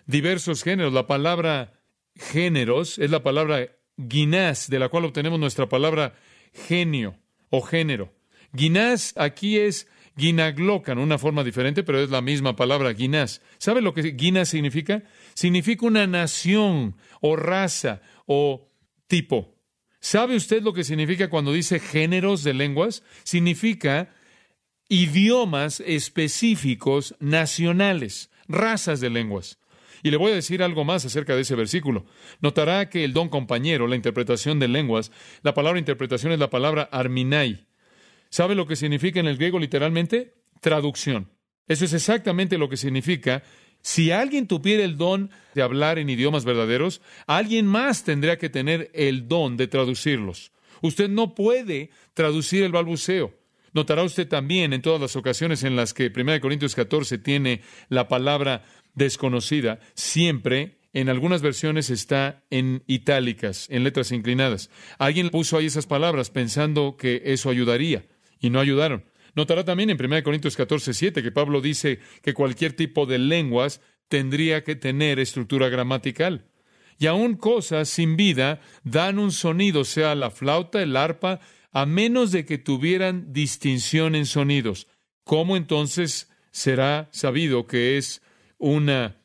Diversos 0.06 0.64
géneros. 0.64 0.92
La 0.92 1.06
palabra 1.06 1.80
géneros 2.16 2.98
es 2.98 3.10
la 3.10 3.22
palabra 3.22 3.76
guinás, 3.96 4.68
de 4.68 4.78
la 4.78 4.88
cual 4.88 5.04
obtenemos 5.04 5.38
nuestra 5.38 5.68
palabra 5.68 6.16
genio 6.52 7.16
o 7.50 7.62
género. 7.62 8.12
Guinás 8.52 9.12
aquí 9.16 9.58
es 9.58 9.88
Guinaglocan, 10.16 10.98
una 10.98 11.18
forma 11.18 11.44
diferente, 11.44 11.82
pero 11.82 12.00
es 12.00 12.08
la 12.08 12.22
misma 12.22 12.56
palabra, 12.56 12.90
guinás. 12.94 13.42
¿Sabe 13.58 13.82
lo 13.82 13.92
que 13.92 14.02
guinás 14.12 14.48
significa? 14.48 15.02
Significa 15.36 15.84
una 15.84 16.06
nación 16.06 16.96
o 17.20 17.36
raza 17.36 18.00
o 18.24 18.70
tipo. 19.06 19.54
¿Sabe 20.00 20.34
usted 20.34 20.62
lo 20.62 20.72
que 20.72 20.82
significa 20.82 21.28
cuando 21.28 21.52
dice 21.52 21.78
géneros 21.78 22.42
de 22.42 22.54
lenguas? 22.54 23.02
Significa 23.22 24.14
idiomas 24.88 25.80
específicos 25.80 27.14
nacionales, 27.20 28.30
razas 28.48 29.00
de 29.00 29.10
lenguas. 29.10 29.58
Y 30.02 30.10
le 30.10 30.16
voy 30.16 30.32
a 30.32 30.36
decir 30.36 30.62
algo 30.62 30.84
más 30.84 31.04
acerca 31.04 31.34
de 31.34 31.42
ese 31.42 31.54
versículo. 31.54 32.06
Notará 32.40 32.88
que 32.88 33.04
el 33.04 33.12
don 33.12 33.28
compañero, 33.28 33.86
la 33.88 33.96
interpretación 33.96 34.58
de 34.58 34.68
lenguas, 34.68 35.12
la 35.42 35.52
palabra 35.52 35.78
interpretación 35.78 36.32
es 36.32 36.38
la 36.38 36.48
palabra 36.48 36.88
arminai. 36.90 37.66
¿Sabe 38.30 38.54
lo 38.54 38.66
que 38.66 38.76
significa 38.76 39.20
en 39.20 39.26
el 39.26 39.36
griego 39.36 39.58
literalmente? 39.58 40.32
Traducción. 40.62 41.28
Eso 41.68 41.84
es 41.84 41.92
exactamente 41.92 42.56
lo 42.56 42.70
que 42.70 42.78
significa. 42.78 43.42
Si 43.86 44.10
alguien 44.10 44.48
tuviera 44.48 44.82
el 44.82 44.96
don 44.96 45.30
de 45.54 45.62
hablar 45.62 46.00
en 46.00 46.10
idiomas 46.10 46.44
verdaderos, 46.44 47.00
alguien 47.28 47.68
más 47.68 48.02
tendría 48.02 48.36
que 48.36 48.50
tener 48.50 48.90
el 48.94 49.28
don 49.28 49.56
de 49.56 49.68
traducirlos. 49.68 50.50
Usted 50.82 51.08
no 51.08 51.36
puede 51.36 51.90
traducir 52.12 52.64
el 52.64 52.72
balbuceo. 52.72 53.32
Notará 53.74 54.02
usted 54.02 54.26
también 54.26 54.72
en 54.72 54.82
todas 54.82 55.00
las 55.00 55.14
ocasiones 55.14 55.62
en 55.62 55.76
las 55.76 55.94
que 55.94 56.12
1 56.12 56.40
Corintios 56.40 56.74
14 56.74 57.18
tiene 57.18 57.60
la 57.88 58.08
palabra 58.08 58.64
desconocida, 58.94 59.78
siempre 59.94 60.78
en 60.92 61.08
algunas 61.08 61.40
versiones 61.40 61.88
está 61.88 62.42
en 62.50 62.82
itálicas, 62.88 63.68
en 63.70 63.84
letras 63.84 64.10
inclinadas. 64.10 64.68
Alguien 64.98 65.30
puso 65.30 65.58
ahí 65.58 65.66
esas 65.66 65.86
palabras 65.86 66.30
pensando 66.30 66.96
que 66.96 67.22
eso 67.26 67.50
ayudaría 67.50 68.04
y 68.40 68.50
no 68.50 68.58
ayudaron. 68.58 69.04
Notará 69.36 69.64
también 69.64 69.90
en 69.90 70.02
1 70.02 70.22
Corintios 70.22 70.56
14, 70.56 70.94
7 70.94 71.22
que 71.22 71.30
Pablo 71.30 71.60
dice 71.60 72.00
que 72.22 72.32
cualquier 72.32 72.72
tipo 72.72 73.04
de 73.04 73.18
lenguas 73.18 73.82
tendría 74.08 74.64
que 74.64 74.76
tener 74.76 75.20
estructura 75.20 75.68
gramatical. 75.68 76.46
Y 76.98 77.06
aún 77.06 77.36
cosas 77.36 77.90
sin 77.90 78.16
vida 78.16 78.60
dan 78.82 79.18
un 79.18 79.30
sonido, 79.32 79.84
sea 79.84 80.14
la 80.14 80.30
flauta, 80.30 80.82
el 80.82 80.96
arpa, 80.96 81.40
a 81.70 81.84
menos 81.84 82.32
de 82.32 82.46
que 82.46 82.56
tuvieran 82.56 83.34
distinción 83.34 84.14
en 84.14 84.24
sonidos. 84.24 84.88
¿Cómo 85.22 85.58
entonces 85.58 86.30
será 86.50 87.10
sabido 87.12 87.66
que 87.66 87.98
es 87.98 88.22
una 88.56 89.18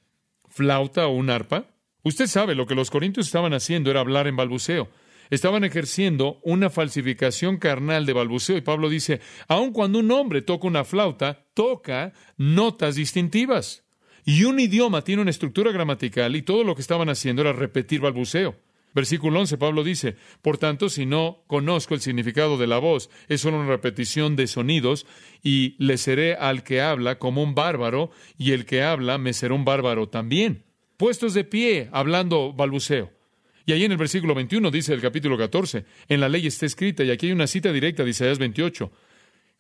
flauta 0.50 1.08
o 1.08 1.12
un 1.12 1.30
arpa? 1.30 1.68
Usted 2.04 2.28
sabe, 2.28 2.56
lo 2.56 2.68
que 2.68 2.76
los 2.76 2.92
corintios 2.92 3.28
estaban 3.28 3.54
haciendo 3.54 3.90
era 3.90 4.02
hablar 4.02 4.28
en 4.28 4.36
balbuceo. 4.36 4.90
Estaban 5.32 5.64
ejerciendo 5.64 6.40
una 6.44 6.70
falsificación 6.70 7.58
carnal 7.58 8.06
de 8.06 8.14
balbuceo. 8.14 8.58
Y 8.58 8.62
Pablo 8.62 8.90
dice, 8.90 9.22
aun 9.48 9.72
cuando 9.72 9.98
un 10.00 10.12
hombre 10.12 10.42
toca 10.42 10.68
una 10.68 10.84
flauta, 10.84 11.46
toca 11.54 12.14
notas 12.38 12.96
distintivas. 12.96 13.84
Y 14.26 14.44
un 14.44 14.60
idioma 14.60 15.04
tiene 15.04 15.22
una 15.22 15.32
estructura 15.32 15.72
gramatical 15.72 16.36
y 16.36 16.42
todo 16.42 16.64
lo 16.64 16.76
que 16.76 16.82
estaban 16.82 17.10
haciendo 17.10 17.42
era 17.42 17.54
repetir 17.54 18.02
balbuceo. 18.02 18.56
Versículo 18.94 19.40
11, 19.40 19.58
Pablo 19.58 19.86
dice, 19.86 20.18
Por 20.42 20.58
tanto, 20.58 20.90
si 20.90 21.06
no 21.06 21.44
conozco 21.48 21.94
el 21.94 22.02
significado 22.02 22.58
de 22.58 22.68
la 22.68 22.78
voz, 22.78 23.10
es 23.30 23.40
solo 23.40 23.58
una 23.58 23.70
repetición 23.70 24.36
de 24.36 24.48
sonidos, 24.48 25.06
y 25.42 25.76
le 25.84 25.98
seré 25.98 26.36
al 26.36 26.64
que 26.64 26.82
habla 26.82 27.18
como 27.18 27.42
un 27.42 27.56
bárbaro, 27.56 28.12
y 28.38 28.52
el 28.52 28.66
que 28.66 28.84
habla 28.84 29.18
me 29.18 29.32
será 29.32 29.54
un 29.54 29.64
bárbaro 29.64 30.10
también. 30.10 30.66
Puestos 30.98 31.34
de 31.34 31.46
pie, 31.46 31.90
hablando 31.94 32.52
balbuceo. 32.52 33.21
Y 33.66 33.74
ahí 33.74 33.84
en 33.84 33.92
el 33.92 33.98
versículo 33.98 34.34
21 34.34 34.72
dice 34.72 34.94
el 34.94 35.02
capítulo 35.02 35.38
14, 35.38 35.86
en 36.08 36.20
la 36.20 36.30
ley 36.30 36.48
está 36.48 36.66
escrita, 36.66 37.04
y 37.04 37.12
aquí 37.12 37.28
hay 37.28 37.32
una 37.32 37.48
cita 37.48 37.72
directa 37.72 38.04
de 38.04 38.10
Isaías 38.10 38.40
28, 38.40 38.92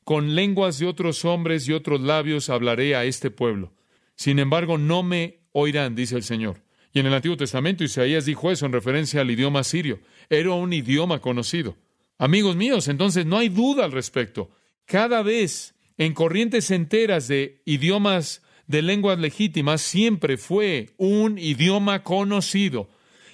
con 0.04 0.36
lenguas 0.36 0.80
de 0.80 0.88
otros 0.88 1.26
hombres 1.26 1.68
y 1.68 1.74
otros 1.74 2.02
labios 2.02 2.50
hablaré 2.50 2.96
a 2.96 3.06
este 3.06 3.30
pueblo. 3.30 3.74
Sin 4.16 4.40
embargo, 4.40 4.78
no 4.78 5.04
me 5.04 5.40
oirán, 5.52 5.96
dice 5.96 6.16
el 6.16 6.24
Señor. 6.24 6.62
Y 6.94 7.00
en 7.00 7.06
el 7.06 7.14
Antiguo 7.14 7.38
Testamento 7.38 7.84
Isaías 7.84 8.26
dijo 8.26 8.52
eso 8.52 8.66
en 8.66 8.74
referencia 8.74 9.22
al 9.22 9.32
idioma 9.32 9.64
sirio. 9.64 10.00
Era 10.30 10.52
un 10.52 10.74
idioma 10.74 11.20
conocido. 11.20 11.78
Amigos 12.18 12.56
míos, 12.56 12.88
entonces 12.88 13.26
no 13.26 13.38
hay 13.38 13.50
duda 13.50 13.86
al 13.86 13.92
respecto. 13.92 14.52
Cada 14.86 15.24
vez 15.24 15.74
en 15.98 16.14
corrientes 16.14 16.70
enteras 16.72 17.28
de 17.28 17.62
idiomas 17.66 18.42
de 18.68 18.82
lenguas 18.82 19.20
legítimas 19.20 19.82
siempre 19.82 20.38
fue 20.38 20.90
un 20.98 21.38
idioma 21.38 22.04
conocido. 22.04 22.90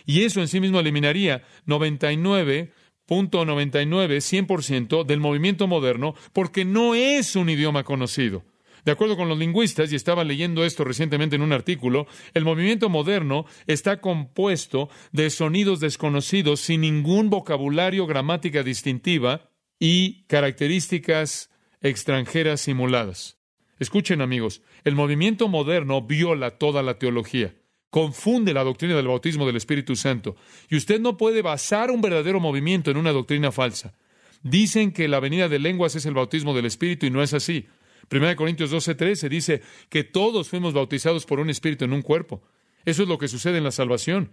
Y 0.07 0.23
eso 0.23 0.41
en 0.41 0.47
sí 0.47 0.59
mismo 0.59 0.79
eliminaría 0.79 1.43
99.99, 1.67 2.71
100% 3.07 5.05
del 5.05 5.19
movimiento 5.19 5.67
moderno, 5.67 6.15
porque 6.33 6.65
no 6.65 6.95
es 6.95 7.35
un 7.35 7.49
idioma 7.49 7.83
conocido. 7.83 8.43
De 8.85 8.93
acuerdo 8.93 9.17
con 9.17 9.27
los 9.27 9.37
lingüistas, 9.37 9.91
y 9.91 9.97
estaba 9.97 10.23
leyendo 10.23 10.63
esto 10.63 10.85
recientemente 10.85 11.35
en 11.35 11.41
un 11.41 11.51
artículo, 11.51 12.07
el 12.33 12.45
movimiento 12.45 12.87
moderno 12.87 13.45
está 13.67 13.99
compuesto 13.99 14.89
de 15.11 15.29
sonidos 15.29 15.81
desconocidos 15.81 16.61
sin 16.61 16.79
ningún 16.81 17.29
vocabulario, 17.29 18.07
gramática 18.07 18.63
distintiva 18.63 19.49
y 19.77 20.23
características 20.27 21.51
extranjeras 21.81 22.61
simuladas. 22.61 23.37
Escuchen 23.77 24.21
amigos, 24.21 24.61
el 24.85 24.95
movimiento 24.95 25.49
moderno 25.49 26.01
viola 26.01 26.51
toda 26.51 26.81
la 26.81 26.97
teología, 26.97 27.55
confunde 27.97 28.53
la 28.53 28.63
doctrina 28.63 28.95
del 28.95 29.07
bautismo 29.07 29.47
del 29.47 29.55
Espíritu 29.55 29.95
Santo, 29.95 30.35
y 30.69 30.75
usted 30.75 31.01
no 31.01 31.17
puede 31.17 31.41
basar 31.41 31.89
un 31.89 31.99
verdadero 31.99 32.39
movimiento 32.39 32.91
en 32.91 32.97
una 32.97 33.11
doctrina 33.11 33.51
falsa. 33.51 33.95
Dicen 34.43 34.91
que 34.91 35.07
la 35.07 35.19
venida 35.19 35.49
de 35.49 35.57
lenguas 35.57 35.95
es 35.95 36.05
el 36.05 36.13
bautismo 36.13 36.53
del 36.53 36.67
Espíritu 36.67 37.07
y 37.07 37.09
no 37.09 37.23
es 37.23 37.33
así. 37.33 37.65
1 38.11 38.35
Corintios 38.35 38.71
12:13 38.71 39.29
dice 39.29 39.63
que 39.89 40.03
todos 40.03 40.47
fuimos 40.47 40.75
bautizados 40.75 41.25
por 41.25 41.39
un 41.39 41.49
espíritu 41.49 41.85
en 41.85 41.93
un 41.93 42.03
cuerpo. 42.03 42.43
Eso 42.85 43.01
es 43.01 43.09
lo 43.09 43.17
que 43.17 43.27
sucede 43.27 43.57
en 43.57 43.63
la 43.63 43.71
salvación. 43.71 44.31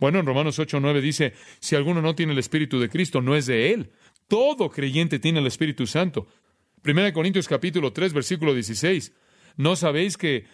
Bueno, 0.00 0.18
en 0.18 0.24
Romanos 0.24 0.58
8:9 0.58 1.02
dice, 1.02 1.34
si 1.60 1.76
alguno 1.76 2.00
no 2.00 2.14
tiene 2.14 2.32
el 2.32 2.38
espíritu 2.38 2.80
de 2.80 2.88
Cristo, 2.88 3.20
no 3.20 3.36
es 3.36 3.44
de 3.44 3.74
él. 3.74 3.90
Todo 4.26 4.70
creyente 4.70 5.18
tiene 5.18 5.40
el 5.40 5.46
Espíritu 5.46 5.86
Santo. 5.86 6.28
1 6.82 7.12
Corintios 7.12 7.46
capítulo 7.46 7.92
3 7.92 8.14
versículo 8.14 8.54
16. 8.54 9.12
¿No 9.58 9.76
sabéis 9.76 10.16
que 10.16 10.46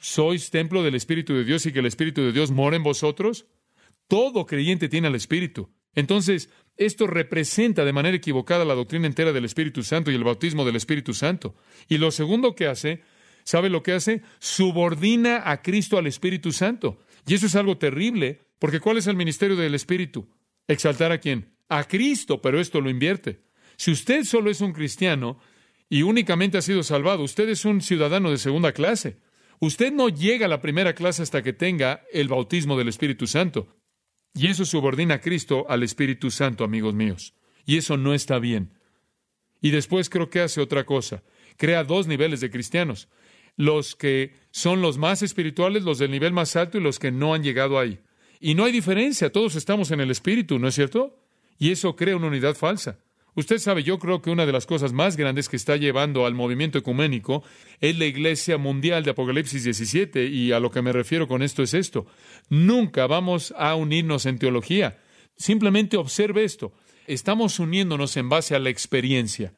sois 0.00 0.50
templo 0.50 0.82
del 0.82 0.94
Espíritu 0.94 1.34
de 1.34 1.44
Dios 1.44 1.66
y 1.66 1.72
que 1.72 1.80
el 1.80 1.86
Espíritu 1.86 2.22
de 2.22 2.32
Dios 2.32 2.50
mora 2.50 2.76
en 2.76 2.82
vosotros? 2.82 3.46
Todo 4.08 4.46
creyente 4.46 4.88
tiene 4.88 5.08
el 5.08 5.14
Espíritu. 5.14 5.70
Entonces, 5.94 6.50
esto 6.76 7.06
representa 7.06 7.84
de 7.84 7.92
manera 7.92 8.16
equivocada 8.16 8.64
la 8.64 8.74
doctrina 8.74 9.06
entera 9.06 9.32
del 9.32 9.46
Espíritu 9.46 9.82
Santo 9.82 10.10
y 10.10 10.14
el 10.14 10.24
bautismo 10.24 10.64
del 10.64 10.76
Espíritu 10.76 11.14
Santo. 11.14 11.56
Y 11.88 11.98
lo 11.98 12.10
segundo 12.10 12.54
que 12.54 12.66
hace, 12.66 13.02
¿sabe 13.44 13.70
lo 13.70 13.82
que 13.82 13.92
hace? 13.92 14.22
Subordina 14.38 15.50
a 15.50 15.62
Cristo 15.62 15.96
al 15.96 16.06
Espíritu 16.06 16.52
Santo. 16.52 16.98
Y 17.26 17.34
eso 17.34 17.46
es 17.46 17.56
algo 17.56 17.78
terrible, 17.78 18.42
porque 18.58 18.80
¿cuál 18.80 18.98
es 18.98 19.06
el 19.06 19.16
ministerio 19.16 19.56
del 19.56 19.74
Espíritu? 19.74 20.28
Exaltar 20.68 21.12
a 21.12 21.18
quién? 21.18 21.56
A 21.68 21.84
Cristo, 21.84 22.42
pero 22.42 22.60
esto 22.60 22.80
lo 22.80 22.90
invierte. 22.90 23.40
Si 23.76 23.90
usted 23.90 24.24
solo 24.24 24.50
es 24.50 24.60
un 24.60 24.72
cristiano 24.72 25.38
y 25.88 26.02
únicamente 26.02 26.58
ha 26.58 26.62
sido 26.62 26.82
salvado, 26.82 27.22
usted 27.22 27.48
es 27.48 27.64
un 27.64 27.80
ciudadano 27.80 28.30
de 28.30 28.38
segunda 28.38 28.72
clase. 28.72 29.18
Usted 29.60 29.92
no 29.92 30.08
llega 30.08 30.46
a 30.46 30.48
la 30.48 30.60
primera 30.60 30.94
clase 30.94 31.22
hasta 31.22 31.42
que 31.42 31.52
tenga 31.52 32.02
el 32.12 32.28
bautismo 32.28 32.76
del 32.76 32.88
Espíritu 32.88 33.26
Santo. 33.26 33.68
Y 34.34 34.48
eso 34.48 34.64
subordina 34.64 35.14
a 35.14 35.20
Cristo 35.20 35.64
al 35.68 35.82
Espíritu 35.82 36.30
Santo, 36.30 36.64
amigos 36.64 36.94
míos. 36.94 37.34
Y 37.64 37.78
eso 37.78 37.96
no 37.96 38.12
está 38.12 38.38
bien. 38.38 38.74
Y 39.62 39.70
después 39.70 40.10
creo 40.10 40.28
que 40.28 40.40
hace 40.40 40.60
otra 40.60 40.84
cosa. 40.84 41.22
Crea 41.56 41.84
dos 41.84 42.06
niveles 42.06 42.40
de 42.40 42.50
cristianos. 42.50 43.08
Los 43.56 43.96
que 43.96 44.34
son 44.50 44.82
los 44.82 44.98
más 44.98 45.22
espirituales, 45.22 45.82
los 45.82 45.98
del 45.98 46.10
nivel 46.10 46.32
más 46.32 46.54
alto 46.56 46.76
y 46.76 46.82
los 46.82 46.98
que 46.98 47.10
no 47.10 47.32
han 47.32 47.42
llegado 47.42 47.78
ahí. 47.78 48.00
Y 48.38 48.54
no 48.54 48.64
hay 48.64 48.72
diferencia, 48.72 49.32
todos 49.32 49.56
estamos 49.56 49.90
en 49.90 50.00
el 50.00 50.10
Espíritu, 50.10 50.58
¿no 50.58 50.68
es 50.68 50.74
cierto? 50.74 51.18
Y 51.58 51.70
eso 51.70 51.96
crea 51.96 52.16
una 52.16 52.26
unidad 52.26 52.54
falsa. 52.54 52.98
Usted 53.36 53.58
sabe, 53.58 53.82
yo 53.82 53.98
creo 53.98 54.22
que 54.22 54.30
una 54.30 54.46
de 54.46 54.52
las 54.52 54.64
cosas 54.64 54.94
más 54.94 55.18
grandes 55.18 55.50
que 55.50 55.56
está 55.56 55.76
llevando 55.76 56.24
al 56.24 56.32
movimiento 56.32 56.78
ecuménico 56.78 57.44
es 57.82 57.98
la 57.98 58.06
Iglesia 58.06 58.56
Mundial 58.56 59.04
de 59.04 59.10
Apocalipsis 59.10 59.62
17, 59.62 60.24
y 60.24 60.52
a 60.52 60.58
lo 60.58 60.70
que 60.70 60.80
me 60.80 60.90
refiero 60.90 61.28
con 61.28 61.42
esto 61.42 61.62
es 61.62 61.74
esto. 61.74 62.06
Nunca 62.48 63.06
vamos 63.06 63.52
a 63.58 63.74
unirnos 63.74 64.24
en 64.24 64.38
teología. 64.38 64.98
Simplemente 65.36 65.98
observe 65.98 66.44
esto. 66.44 66.72
Estamos 67.06 67.58
uniéndonos 67.58 68.16
en 68.16 68.30
base 68.30 68.54
a 68.54 68.58
la 68.58 68.70
experiencia. 68.70 69.52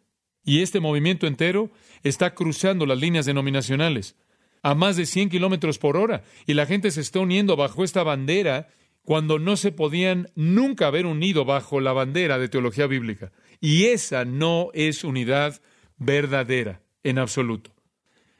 Y 0.44 0.62
este 0.62 0.80
movimiento 0.80 1.28
entero 1.28 1.70
está 2.02 2.34
cruzando 2.34 2.84
las 2.84 2.98
líneas 2.98 3.26
denominacionales 3.26 4.16
a 4.64 4.74
más 4.74 4.96
de 4.96 5.06
100 5.06 5.28
kilómetros 5.30 5.78
por 5.78 5.96
hora, 5.96 6.24
y 6.46 6.54
la 6.54 6.66
gente 6.66 6.90
se 6.90 7.00
está 7.00 7.20
uniendo 7.20 7.54
bajo 7.54 7.84
esta 7.84 8.02
bandera 8.02 8.68
cuando 9.04 9.38
no 9.38 9.56
se 9.56 9.72
podían 9.72 10.30
nunca 10.34 10.88
haber 10.88 11.06
unido 11.06 11.44
bajo 11.44 11.80
la 11.80 11.92
bandera 11.92 12.38
de 12.38 12.48
teología 12.48 12.86
bíblica. 12.86 13.32
Y 13.60 13.86
esa 13.86 14.24
no 14.24 14.70
es 14.74 15.04
unidad 15.04 15.60
verdadera 15.96 16.82
en 17.02 17.18
absoluto. 17.18 17.74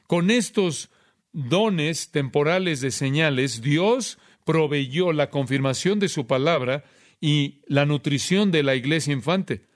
Con 0.06 0.30
estos 0.30 0.90
dones 1.32 2.10
temporales 2.10 2.80
de 2.80 2.90
señales, 2.90 3.60
Dios 3.60 4.18
proveyó 4.44 5.12
la 5.12 5.30
confirmación 5.30 5.98
de 5.98 6.08
su 6.08 6.26
palabra 6.26 6.84
y 7.20 7.60
la 7.66 7.84
nutrición 7.84 8.50
de 8.50 8.62
la 8.62 8.74
iglesia 8.74 9.12
infante. 9.12 9.66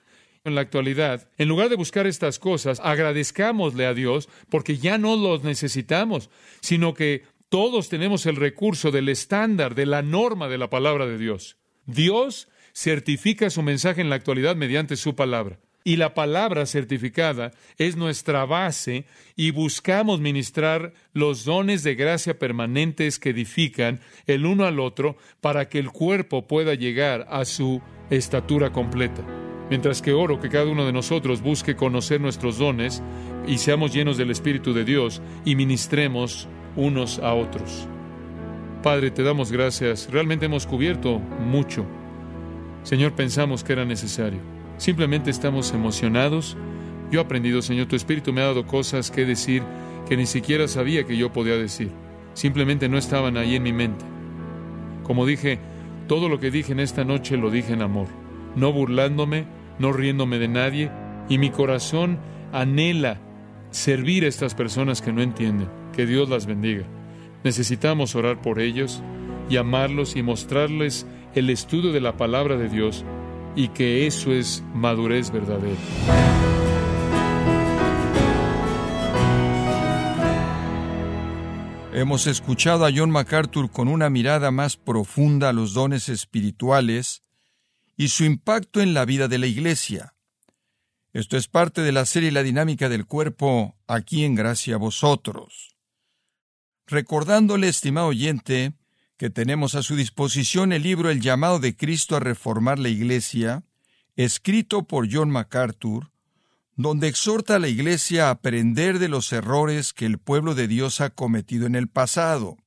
En 0.45 0.55
la 0.55 0.61
actualidad, 0.61 1.29
en 1.37 1.47
lugar 1.47 1.69
de 1.69 1.77
buscar 1.77 2.05
estas 2.05 2.37
cosas, 2.37 2.81
agradezcámosle 2.81 3.85
a 3.85 3.93
Dios 3.93 4.27
porque 4.49 4.77
ya 4.77 4.97
no 4.97 5.15
los 5.15 5.43
necesitamos, 5.43 6.29
sino 6.59 6.93
que 6.93 7.23
todos 7.47 7.87
tenemos 7.87 8.25
el 8.25 8.35
recurso 8.35 8.91
del 8.91 9.07
estándar, 9.07 9.75
de 9.75 9.85
la 9.85 10.01
norma 10.01 10.49
de 10.49 10.57
la 10.57 10.69
palabra 10.69 11.05
de 11.05 11.17
Dios. 11.17 11.55
Dios 11.85 12.49
certifica 12.73 13.49
su 13.49 13.61
mensaje 13.61 14.01
en 14.01 14.09
la 14.09 14.15
actualidad 14.15 14.55
mediante 14.55 14.95
su 14.95 15.15
palabra. 15.15 15.59
y 15.85 15.97
la 15.97 16.13
palabra 16.13 16.65
certificada 16.65 17.51
es 17.77 17.97
nuestra 17.97 18.45
base 18.45 19.05
y 19.35 19.51
buscamos 19.51 20.21
ministrar 20.21 20.93
los 21.11 21.43
dones 21.43 21.83
de 21.83 21.95
gracia 21.95 22.39
permanentes 22.39 23.19
que 23.19 23.31
edifican 23.31 23.99
el 24.25 24.45
uno 24.45 24.65
al 24.65 24.79
otro 24.79 25.17
para 25.41 25.67
que 25.67 25.79
el 25.79 25.91
cuerpo 25.91 26.47
pueda 26.47 26.73
llegar 26.73 27.27
a 27.29 27.43
su 27.43 27.81
estatura 28.09 28.71
completa. 28.71 29.25
Mientras 29.69 30.01
que 30.01 30.13
oro 30.13 30.39
que 30.39 30.49
cada 30.49 30.67
uno 30.67 30.85
de 30.85 30.93
nosotros 30.93 31.41
busque 31.41 31.75
conocer 31.75 32.21
nuestros 32.21 32.57
dones 32.57 33.03
y 33.47 33.57
seamos 33.57 33.93
llenos 33.93 34.17
del 34.17 34.31
Espíritu 34.31 34.73
de 34.73 34.85
Dios 34.85 35.21
y 35.43 35.55
ministremos 35.55 36.47
unos 36.75 37.19
a 37.19 37.33
otros. 37.33 37.87
Padre, 38.81 39.11
te 39.11 39.23
damos 39.23 39.51
gracias. 39.51 40.09
Realmente 40.11 40.45
hemos 40.45 40.67
cubierto 40.67 41.19
mucho. 41.19 41.85
Señor, 42.83 43.13
pensamos 43.13 43.63
que 43.63 43.73
era 43.73 43.85
necesario. 43.85 44.39
Simplemente 44.77 45.29
estamos 45.29 45.71
emocionados. 45.73 46.57
Yo 47.11 47.19
he 47.19 47.23
aprendido, 47.23 47.61
Señor, 47.61 47.87
tu 47.87 47.95
Espíritu 47.95 48.33
me 48.33 48.41
ha 48.41 48.45
dado 48.45 48.65
cosas 48.65 49.11
que 49.11 49.25
decir 49.25 49.63
que 50.07 50.17
ni 50.17 50.25
siquiera 50.25 50.67
sabía 50.67 51.05
que 51.05 51.17
yo 51.17 51.31
podía 51.31 51.55
decir. 51.55 51.91
Simplemente 52.33 52.89
no 52.89 52.97
estaban 52.97 53.37
ahí 53.37 53.55
en 53.55 53.63
mi 53.63 53.73
mente. 53.73 54.03
Como 55.03 55.25
dije, 55.25 55.59
todo 56.07 56.27
lo 56.27 56.39
que 56.39 56.51
dije 56.51 56.73
en 56.73 56.79
esta 56.79 57.05
noche 57.05 57.37
lo 57.37 57.49
dije 57.49 57.73
en 57.73 57.81
amor, 57.81 58.07
no 58.55 58.73
burlándome, 58.73 59.45
no 59.79 59.93
riéndome 59.93 60.39
de 60.39 60.47
nadie, 60.47 60.91
y 61.29 61.37
mi 61.37 61.49
corazón 61.49 62.19
anhela 62.51 63.19
servir 63.71 64.25
a 64.25 64.27
estas 64.27 64.55
personas 64.55 65.01
que 65.01 65.13
no 65.13 65.21
entienden. 65.21 65.69
Que 65.93 66.05
Dios 66.05 66.29
las 66.29 66.45
bendiga. 66.45 66.83
Necesitamos 67.43 68.15
orar 68.15 68.41
por 68.41 68.59
ellos 68.59 69.01
y 69.49 69.57
amarlos 69.57 70.15
y 70.15 70.23
mostrarles 70.23 71.05
el 71.35 71.49
estudio 71.49 71.91
de 71.91 72.01
la 72.01 72.15
palabra 72.15 72.57
de 72.57 72.69
Dios 72.69 73.03
y 73.55 73.69
que 73.69 74.07
eso 74.07 74.31
es 74.31 74.63
madurez 74.73 75.31
verdadera. 75.31 75.77
Hemos 81.93 82.25
escuchado 82.27 82.85
a 82.85 82.91
John 82.93 83.11
MacArthur 83.11 83.71
con 83.71 83.87
una 83.87 84.09
mirada 84.09 84.51
más 84.51 84.77
profunda 84.77 85.49
a 85.49 85.53
los 85.53 85.73
dones 85.73 86.09
espirituales 86.09 87.21
y 87.95 88.07
su 88.07 88.23
impacto 88.23 88.81
en 88.81 88.93
la 88.93 89.05
vida 89.05 89.27
de 89.27 89.37
la 89.37 89.45
Iglesia. 89.47 90.15
Esto 91.13 91.37
es 91.37 91.47
parte 91.47 91.81
de 91.81 91.91
la 91.91 92.05
serie 92.05 92.31
La 92.31 92.41
dinámica 92.41 92.89
del 92.89 93.05
cuerpo 93.05 93.77
aquí 93.85 94.25
en 94.25 94.33
Gracia 94.33 94.75
a 94.75 94.79
vosotros. 94.79 95.75
Recordándole, 96.87 97.67
estimado 97.67 98.07
oyente, 98.07 98.73
que 99.17 99.29
tenemos 99.29 99.75
a 99.75 99.83
su 99.83 99.95
disposición 99.95 100.73
el 100.73 100.83
libro 100.83 101.09
El 101.09 101.21
llamado 101.21 101.59
de 101.59 101.75
Cristo 101.75 102.15
a 102.15 102.19
reformar 102.19 102.79
la 102.79 102.89
Iglesia, 102.89 103.63
escrito 104.15 104.87
por 104.87 105.07
John 105.11 105.29
MacArthur, 105.29 106.11
donde 106.75 107.07
exhorta 107.07 107.55
a 107.55 107.59
la 107.59 107.67
Iglesia 107.67 108.27
a 108.27 108.31
aprender 108.31 108.99
de 108.99 109.09
los 109.09 109.31
errores 109.31 109.93
que 109.93 110.05
el 110.05 110.17
pueblo 110.17 110.55
de 110.55 110.67
Dios 110.67 111.01
ha 111.01 111.11
cometido 111.11 111.67
en 111.67 111.75
el 111.75 111.87
pasado. 111.87 112.57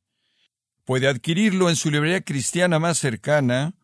Puede 0.85 1.09
adquirirlo 1.09 1.69
en 1.69 1.77
su 1.77 1.91
librería 1.91 2.21
cristiana 2.21 2.79
más 2.79 2.99
cercana 2.99 3.75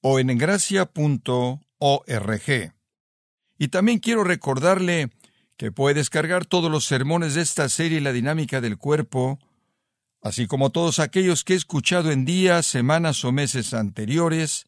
o 0.00 0.20
en 0.20 0.38
gracia.org. 0.38 1.60
Y 3.58 3.68
también 3.68 3.98
quiero 3.98 4.22
recordarle 4.22 5.10
que 5.56 5.72
puede 5.72 5.96
descargar 5.96 6.46
todos 6.46 6.70
los 6.70 6.84
sermones 6.84 7.34
de 7.34 7.42
esta 7.42 7.68
serie 7.68 8.00
La 8.00 8.12
dinámica 8.12 8.60
del 8.60 8.78
cuerpo 8.78 9.38
así 10.22 10.46
como 10.46 10.70
todos 10.70 11.00
aquellos 11.00 11.44
que 11.44 11.54
he 11.54 11.56
escuchado 11.56 12.10
en 12.10 12.24
días, 12.24 12.64
semanas 12.64 13.24
o 13.24 13.32
meses 13.32 13.74
anteriores, 13.74 14.66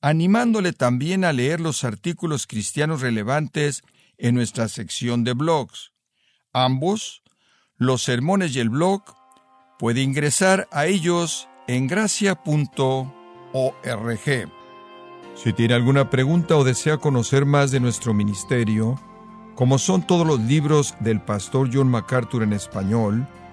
animándole 0.00 0.72
también 0.72 1.24
a 1.24 1.32
leer 1.32 1.60
los 1.60 1.84
artículos 1.84 2.46
cristianos 2.46 3.00
relevantes 3.00 3.82
en 4.18 4.34
nuestra 4.34 4.68
sección 4.68 5.24
de 5.24 5.32
blogs. 5.32 5.92
Ambos, 6.52 7.22
los 7.76 8.02
sermones 8.02 8.54
y 8.54 8.60
el 8.60 8.68
blog, 8.68 9.02
puede 9.78 10.02
ingresar 10.02 10.68
a 10.70 10.86
ellos 10.86 11.48
en 11.66 11.86
gracia.org. 11.86 12.42
Si 15.34 15.52
tiene 15.54 15.74
alguna 15.74 16.10
pregunta 16.10 16.56
o 16.56 16.64
desea 16.64 16.98
conocer 16.98 17.46
más 17.46 17.70
de 17.70 17.80
nuestro 17.80 18.12
ministerio, 18.12 19.00
como 19.54 19.78
son 19.78 20.06
todos 20.06 20.26
los 20.26 20.40
libros 20.40 20.94
del 21.00 21.20
pastor 21.20 21.70
John 21.72 21.88
MacArthur 21.88 22.42
en 22.42 22.52
español, 22.52 23.26